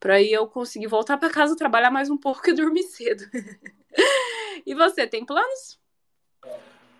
Pra 0.00 0.14
aí 0.14 0.32
eu 0.32 0.46
conseguir 0.46 0.86
voltar 0.86 1.18
para 1.18 1.30
casa, 1.30 1.54
trabalhar 1.54 1.90
mais 1.90 2.08
um 2.08 2.16
pouco 2.16 2.40
e 2.48 2.54
dormir 2.54 2.84
cedo. 2.84 3.24
E 4.66 4.74
você, 4.74 5.06
tem 5.06 5.24
planos? 5.24 5.78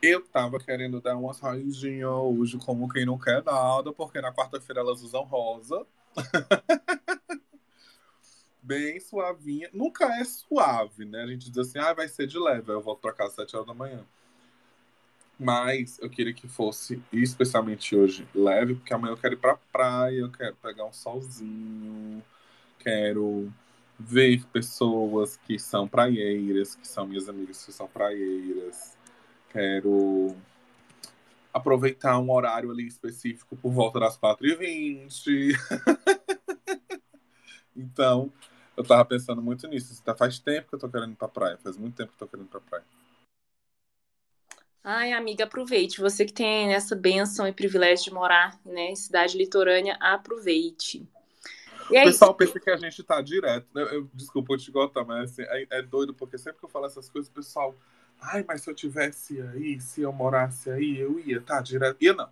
Eu 0.03 0.23
tava 0.27 0.59
querendo 0.59 1.01
dar 1.01 1.17
uma 1.17 1.35
saidinha 1.35 2.09
hoje, 2.09 2.59
como 2.59 2.89
quem 2.89 3.05
não 3.05 3.19
quer 3.19 3.45
nada, 3.45 3.93
porque 3.93 4.21
na 4.21 4.33
quarta-feira 4.33 4.81
elas 4.81 5.03
usam 5.03 5.23
rosa. 5.25 5.87
Bem 8.63 8.99
suavinha. 9.01 9.69
Nunca 9.73 10.07
é 10.21 10.25
suave, 10.25 11.05
né? 11.05 11.23
A 11.23 11.27
gente 11.27 11.51
diz 11.51 11.59
assim, 11.59 11.79
ah, 11.79 11.93
vai 11.93 12.09
ser 12.09 12.27
de 12.27 12.39
leve. 12.39 12.71
Aí 12.71 12.77
eu 12.77 12.81
volto 12.81 13.01
pra 13.01 13.13
casa 13.13 13.31
às 13.31 13.37
7 13.37 13.57
horas 13.57 13.69
da 13.69 13.75
manhã. 13.75 14.05
Mas 15.39 15.99
eu 16.01 16.11
queria 16.11 16.35
que 16.35 16.47
fosse, 16.47 17.03
especialmente 17.13 17.97
hoje, 17.97 18.29
leve, 18.35 18.75
porque 18.75 18.93
amanhã 18.93 19.13
eu 19.13 19.17
quero 19.17 19.35
ir 19.35 19.39
pra 19.39 19.57
praia, 19.73 20.19
eu 20.19 20.31
quero 20.31 20.55
pegar 20.57 20.85
um 20.85 20.93
solzinho, 20.93 22.23
quero 22.79 23.51
ver 24.01 24.45
pessoas 24.47 25.37
que 25.37 25.59
são 25.59 25.87
praieiras, 25.87 26.75
que 26.75 26.89
são 26.89 27.07
minhas 27.07 27.29
amigas 27.29 27.65
que 27.65 27.73
são 27.73 27.87
praieiras. 27.87 28.97
Quero 29.51 30.35
aproveitar 31.53 32.19
um 32.19 32.31
horário 32.31 32.71
ali 32.71 32.87
específico 32.87 33.57
por 33.57 33.71
volta 33.73 34.01
das 34.01 34.17
4h20. 34.17 35.53
então, 37.77 38.33
eu 38.77 38.85
tava 38.85 39.05
pensando 39.05 39.43
muito 39.43 39.69
nisso. 39.69 40.03
Tá, 40.03 40.15
faz 40.15 40.39
tempo 40.39 40.71
que 40.71 40.75
eu 40.77 40.79
tô 40.79 40.89
querendo 40.89 41.13
ir 41.13 41.17
pra 41.17 41.29
praia. 41.29 41.59
Faz 41.59 41.77
muito 41.77 41.97
tempo 41.97 42.13
que 42.17 42.23
eu 42.23 42.27
tô 42.27 42.31
querendo 42.31 42.47
ir 42.47 42.51
pra 42.51 42.61
praia. 42.61 42.85
Ai, 44.83 45.13
amiga, 45.13 45.45
aproveite. 45.45 46.01
Você 46.01 46.25
que 46.25 46.33
tem 46.33 46.73
essa 46.73 46.97
benção 46.97 47.47
e 47.47 47.53
privilégio 47.53 48.07
de 48.07 48.15
morar 48.15 48.59
né, 48.65 48.91
em 48.91 48.97
cidade 48.97 49.37
litorânea, 49.37 49.99
aproveite. 50.01 51.07
E 51.91 51.97
é 51.97 52.03
o 52.03 52.05
pessoal 52.05 52.35
pensa 52.35 52.59
que 52.61 52.71
a 52.71 52.77
gente 52.77 53.03
tá 53.03 53.21
direto. 53.21 53.67
Eu, 53.75 53.87
eu, 53.87 54.11
desculpa, 54.15 54.53
eu 54.53 54.59
te 54.59 54.71
gosto, 54.71 55.05
mas 55.07 55.33
assim, 55.33 55.43
é, 55.43 55.67
é, 55.71 55.83
doido, 55.83 56.15
porque 56.15 56.39
sempre 56.39 56.61
que 56.61 56.65
eu 56.65 56.71
falo 56.71 56.87
essas 56.87 57.09
coisas, 57.09 57.31
o 57.31 57.35
pessoal. 57.35 57.75
Ai, 58.21 58.45
mas 58.47 58.63
se 58.63 58.71
eu 58.71 58.75
tivesse 58.75 59.41
aí, 59.41 59.81
se 59.81 60.03
eu 60.03 60.13
morasse 60.13 60.71
aí, 60.71 60.99
eu 60.99 61.19
ia, 61.19 61.41
tá? 61.41 61.61
Direto. 61.61 61.97
Ia 62.03 62.13
não. 62.13 62.29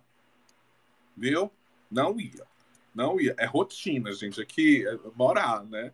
Viu? 1.17 1.51
Não 1.89 2.19
ia. 2.19 2.45
Não 2.93 3.19
ia. 3.19 3.35
É 3.37 3.45
rotina, 3.45 4.11
gente. 4.13 4.41
Aqui 4.41 4.87
é 4.87 4.97
morar, 5.15 5.63
né? 5.65 5.91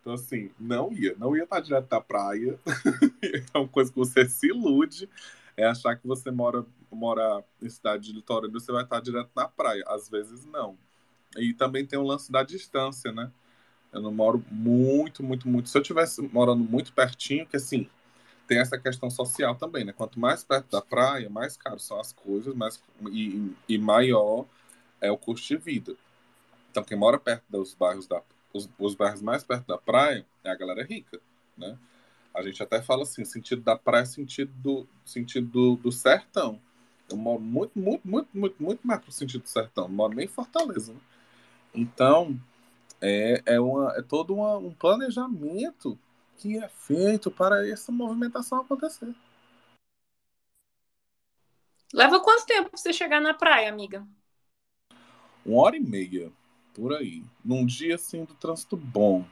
Então, 0.00 0.14
assim, 0.14 0.50
não 0.58 0.92
ia. 0.92 1.14
Não 1.18 1.36
ia 1.36 1.44
estar 1.44 1.56
tá 1.56 1.62
direto 1.62 1.88
da 1.88 2.00
praia. 2.00 2.58
é 3.54 3.58
uma 3.58 3.68
coisa 3.68 3.90
que 3.90 3.98
você 3.98 4.28
se 4.28 4.48
ilude. 4.48 5.08
É 5.56 5.66
achar 5.66 5.96
que 5.96 6.06
você 6.06 6.30
mora, 6.30 6.64
mora 6.90 7.44
em 7.62 7.68
cidade 7.68 8.04
de 8.04 8.12
litorânea, 8.12 8.52
você 8.52 8.72
vai 8.72 8.82
estar 8.82 8.96
tá 8.96 9.02
direto 9.02 9.30
na 9.36 9.48
praia. 9.48 9.84
Às 9.86 10.08
vezes, 10.08 10.44
não. 10.46 10.76
E 11.36 11.52
também 11.54 11.84
tem 11.84 11.98
o 11.98 12.02
lance 12.02 12.30
da 12.30 12.42
distância, 12.42 13.12
né? 13.12 13.30
Eu 13.92 14.02
não 14.02 14.12
moro 14.12 14.44
muito, 14.50 15.22
muito, 15.22 15.48
muito. 15.48 15.68
Se 15.68 15.78
eu 15.78 15.82
tivesse 15.82 16.20
morando 16.22 16.64
muito 16.64 16.92
pertinho, 16.92 17.46
que 17.46 17.56
assim, 17.56 17.88
tem 18.46 18.58
essa 18.58 18.78
questão 18.78 19.08
social 19.10 19.54
também, 19.54 19.84
né? 19.84 19.92
Quanto 19.92 20.18
mais 20.18 20.44
perto 20.44 20.70
da 20.70 20.82
praia, 20.82 21.30
mais 21.30 21.56
caro 21.56 21.78
são 21.78 22.00
as 22.00 22.12
coisas, 22.12 22.54
mais, 22.54 22.82
e, 23.10 23.52
e 23.68 23.78
maior 23.78 24.46
é 25.00 25.10
o 25.10 25.16
custo 25.16 25.46
de 25.46 25.56
vida. 25.56 25.94
Então, 26.70 26.82
quem 26.82 26.96
mora 26.96 27.18
perto 27.18 27.44
dos 27.48 27.72
bairros 27.74 28.06
da, 28.06 28.20
os, 28.52 28.68
os 28.78 28.94
bairros 28.94 29.22
mais 29.22 29.44
perto 29.44 29.66
da 29.66 29.78
praia 29.78 30.26
é 30.42 30.50
a 30.50 30.56
galera 30.56 30.84
rica, 30.84 31.20
né? 31.56 31.78
A 32.34 32.42
gente 32.42 32.60
até 32.62 32.82
fala 32.82 33.04
assim, 33.04 33.24
sentido 33.24 33.62
da 33.62 33.76
praia, 33.76 34.04
sentido 34.04 34.52
do 34.56 34.88
sentido 35.04 35.46
do, 35.46 35.76
do 35.76 35.92
sertão. 35.92 36.60
Eu 37.08 37.16
moro 37.16 37.40
muito, 37.40 37.78
muito, 37.78 38.08
muito, 38.08 38.28
muito, 38.34 38.62
muito 38.62 38.86
mais 38.86 39.00
pro 39.00 39.12
sentido 39.12 39.42
do 39.42 39.48
sertão. 39.48 39.86
Não 39.86 39.94
moro 39.94 40.14
nem 40.14 40.24
em 40.24 40.28
Fortaleza, 40.28 40.92
né? 40.92 40.98
Então, 41.74 42.38
é, 43.00 43.42
é, 43.44 43.60
uma, 43.60 43.92
é 43.96 44.02
todo 44.02 44.34
uma, 44.34 44.56
um 44.56 44.72
planejamento 44.72 45.98
que 46.36 46.56
é 46.56 46.68
feito 46.68 47.30
para 47.30 47.68
essa 47.68 47.90
movimentação 47.90 48.60
acontecer. 48.60 49.14
Leva 51.92 52.20
quanto 52.20 52.46
tempo 52.46 52.70
para 52.70 52.78
você 52.78 52.92
chegar 52.92 53.20
na 53.20 53.34
praia, 53.34 53.68
amiga? 53.68 54.06
Uma 55.44 55.62
hora 55.62 55.76
e 55.76 55.80
meia, 55.80 56.32
por 56.74 56.94
aí. 56.94 57.22
Num 57.44 57.66
dia 57.66 57.96
assim 57.96 58.24
do 58.24 58.34
trânsito 58.34 58.76
bom. 58.76 59.24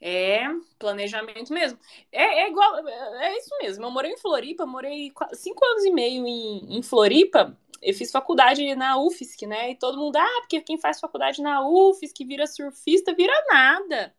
É, 0.00 0.44
planejamento 0.78 1.52
mesmo. 1.52 1.78
É, 2.10 2.42
é 2.42 2.48
igual, 2.48 2.86
é 2.88 3.36
isso 3.36 3.50
mesmo. 3.60 3.84
Eu 3.84 3.90
morei 3.90 4.12
em 4.12 4.18
Floripa, 4.18 4.64
morei 4.64 5.12
cinco 5.32 5.64
anos 5.64 5.84
e 5.84 5.90
meio 5.90 6.26
em, 6.26 6.78
em 6.78 6.82
Floripa 6.82 7.56
eu 7.80 7.94
fiz 7.94 8.10
faculdade 8.10 8.74
na 8.74 8.98
UFSC, 8.98 9.46
né? 9.46 9.70
E 9.70 9.76
todo 9.76 9.98
mundo, 9.98 10.16
ah, 10.16 10.38
porque 10.40 10.60
quem 10.60 10.78
faz 10.78 11.00
faculdade 11.00 11.42
na 11.42 11.66
UFSC 11.66 12.24
vira 12.24 12.46
surfista, 12.46 13.14
vira 13.14 13.32
nada. 13.48 14.14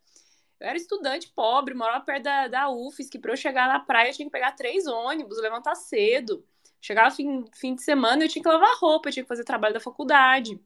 Eu 0.58 0.68
era 0.68 0.76
estudante 0.76 1.30
pobre, 1.34 1.74
morava 1.74 2.04
perto 2.04 2.24
da, 2.24 2.48
da 2.48 2.70
UFSC, 2.70 3.18
para 3.18 3.32
eu 3.32 3.36
chegar 3.36 3.68
na 3.68 3.80
praia 3.80 4.10
eu 4.10 4.14
tinha 4.14 4.26
que 4.26 4.32
pegar 4.32 4.52
três 4.52 4.86
ônibus, 4.86 5.40
levantar 5.40 5.74
cedo. 5.74 6.44
Chegava 6.80 7.10
fim, 7.10 7.44
fim 7.54 7.74
de 7.74 7.82
semana 7.82 8.24
eu 8.24 8.28
tinha 8.28 8.42
que 8.42 8.48
lavar 8.48 8.76
roupa, 8.78 9.08
eu 9.08 9.12
tinha 9.12 9.24
que 9.24 9.28
fazer 9.28 9.44
trabalho 9.44 9.74
da 9.74 9.80
faculdade. 9.80 10.60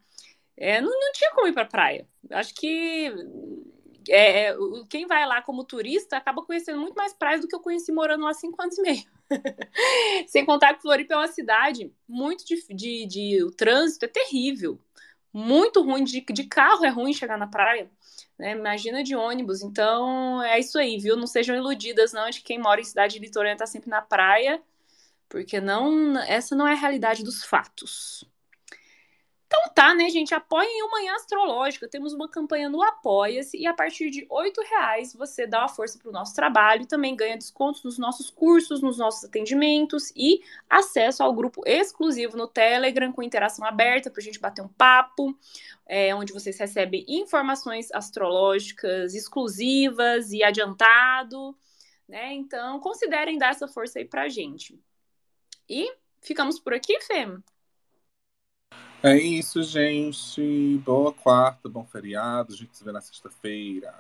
É, 0.57 0.81
não, 0.81 0.91
não 0.91 1.13
tinha 1.13 1.33
como 1.33 1.49
ir 1.49 1.53
pra 1.53 1.65
praia. 1.65 2.09
Acho 2.31 2.55
que 2.55 3.13
é, 4.09 4.49
é 4.49 4.57
quem 4.89 5.07
vai 5.07 5.27
lá 5.27 5.43
como 5.43 5.65
turista 5.65 6.17
acaba 6.17 6.45
conhecendo 6.45 6.81
muito 6.81 6.95
mais 6.95 7.13
praias 7.13 7.41
do 7.41 7.49
que 7.49 7.55
eu 7.55 7.61
conheci 7.61 7.93
morando 7.93 8.25
lá 8.25 8.35
cinco 8.35 8.61
anos 8.63 8.79
e 8.79 8.83
meio. 8.83 9.05
Sem 10.29 10.45
contar 10.45 10.75
que 10.75 10.83
Floripa 10.83 11.15
é 11.15 11.17
uma 11.17 11.29
cidade 11.29 11.93
muito 12.09 12.45
de, 12.45 12.57
de, 12.75 13.07
de, 13.07 13.45
o 13.45 13.51
trânsito 13.51 14.05
é 14.05 14.09
terrível, 14.09 14.79
muito 15.33 15.83
ruim 15.83 16.05
de, 16.05 16.21
de 16.21 16.45
carro 16.45 16.85
é 16.85 16.89
ruim 16.89 17.13
chegar 17.13 17.37
na 17.37 17.47
praia, 17.47 17.91
né? 18.39 18.53
Imagina 18.53 19.03
de 19.03 19.17
ônibus. 19.17 19.63
Então 19.63 20.43
é 20.43 20.61
isso 20.61 20.79
aí, 20.79 20.99
viu? 20.99 21.17
Não 21.17 21.27
sejam 21.27 21.57
iludidas 21.57 22.13
não 22.13 22.31
de 22.31 22.41
quem 22.41 22.59
mora 22.59 22.81
em 22.81 22.85
cidade 22.85 23.19
litorânea 23.19 23.57
tá 23.57 23.67
sempre 23.67 23.91
na 23.91 24.01
praia, 24.01 24.63
porque 25.29 25.61
não 25.61 26.19
essa 26.21 26.55
não 26.55 26.67
é 26.69 26.73
a 26.73 26.77
realidade 26.77 27.25
dos 27.25 27.45
fatos. 27.45 28.25
Então 29.55 29.73
tá, 29.73 29.95
né, 29.95 30.09
gente? 30.09 30.35
Apoiem 30.35 30.83
o 30.83 30.91
Manhã 30.91 31.15
Astrológica. 31.15 31.87
Temos 31.87 32.13
uma 32.13 32.29
campanha 32.29 32.69
no 32.69 32.83
Apoia-se 32.83 33.57
e 33.57 33.67
a 33.67 33.73
partir 33.73 34.11
de 34.11 34.23
R$ 34.23 34.53
reais 34.69 35.15
você 35.15 35.47
dá 35.47 35.61
uma 35.61 35.69
força 35.69 35.97
para 35.97 36.09
o 36.09 36.13
nosso 36.13 36.35
trabalho, 36.35 36.87
também 36.87 37.15
ganha 37.15 37.37
descontos 37.37 37.85
nos 37.85 37.97
nossos 37.97 38.31
cursos, 38.31 38.83
nos 38.83 38.99
nossos 38.99 39.25
atendimentos 39.25 40.11
e 40.17 40.43
acesso 40.69 41.23
ao 41.23 41.33
grupo 41.33 41.63
exclusivo 41.65 42.37
no 42.37 42.49
Telegram 42.49 43.13
com 43.13 43.23
interação 43.23 43.65
aberta 43.65 44.11
para 44.11 44.21
a 44.21 44.25
gente 44.25 44.41
bater 44.41 44.63
um 44.63 44.69
papo, 44.69 45.39
é, 45.87 46.13
onde 46.15 46.33
vocês 46.33 46.59
recebem 46.59 47.05
informações 47.07 47.93
astrológicas 47.93 49.15
exclusivas 49.15 50.33
e 50.33 50.43
adiantado, 50.43 51.57
né? 52.09 52.33
Então 52.33 52.81
considerem 52.81 53.39
dar 53.39 53.51
essa 53.51 53.69
força 53.69 54.01
aí 54.01 54.05
pra 54.05 54.29
gente. 54.29 54.77
E 55.69 55.95
ficamos 56.21 56.59
por 56.59 56.75
aqui, 56.75 57.01
Fê? 57.03 57.29
É 59.07 59.19
isso, 59.19 59.63
gente. 59.63 60.79
Boa 60.79 61.13
quarta, 61.13 61.69
bom 61.69 61.85
feriado. 61.85 62.55
A 62.55 62.57
gente 62.57 62.75
se 62.75 62.83
vê 62.83 62.91
na 62.91 63.03
sexta-feira. 63.03 63.95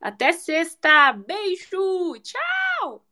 Até 0.00 0.32
sexta. 0.32 1.12
Beijo. 1.14 2.14
Tchau. 2.22 3.04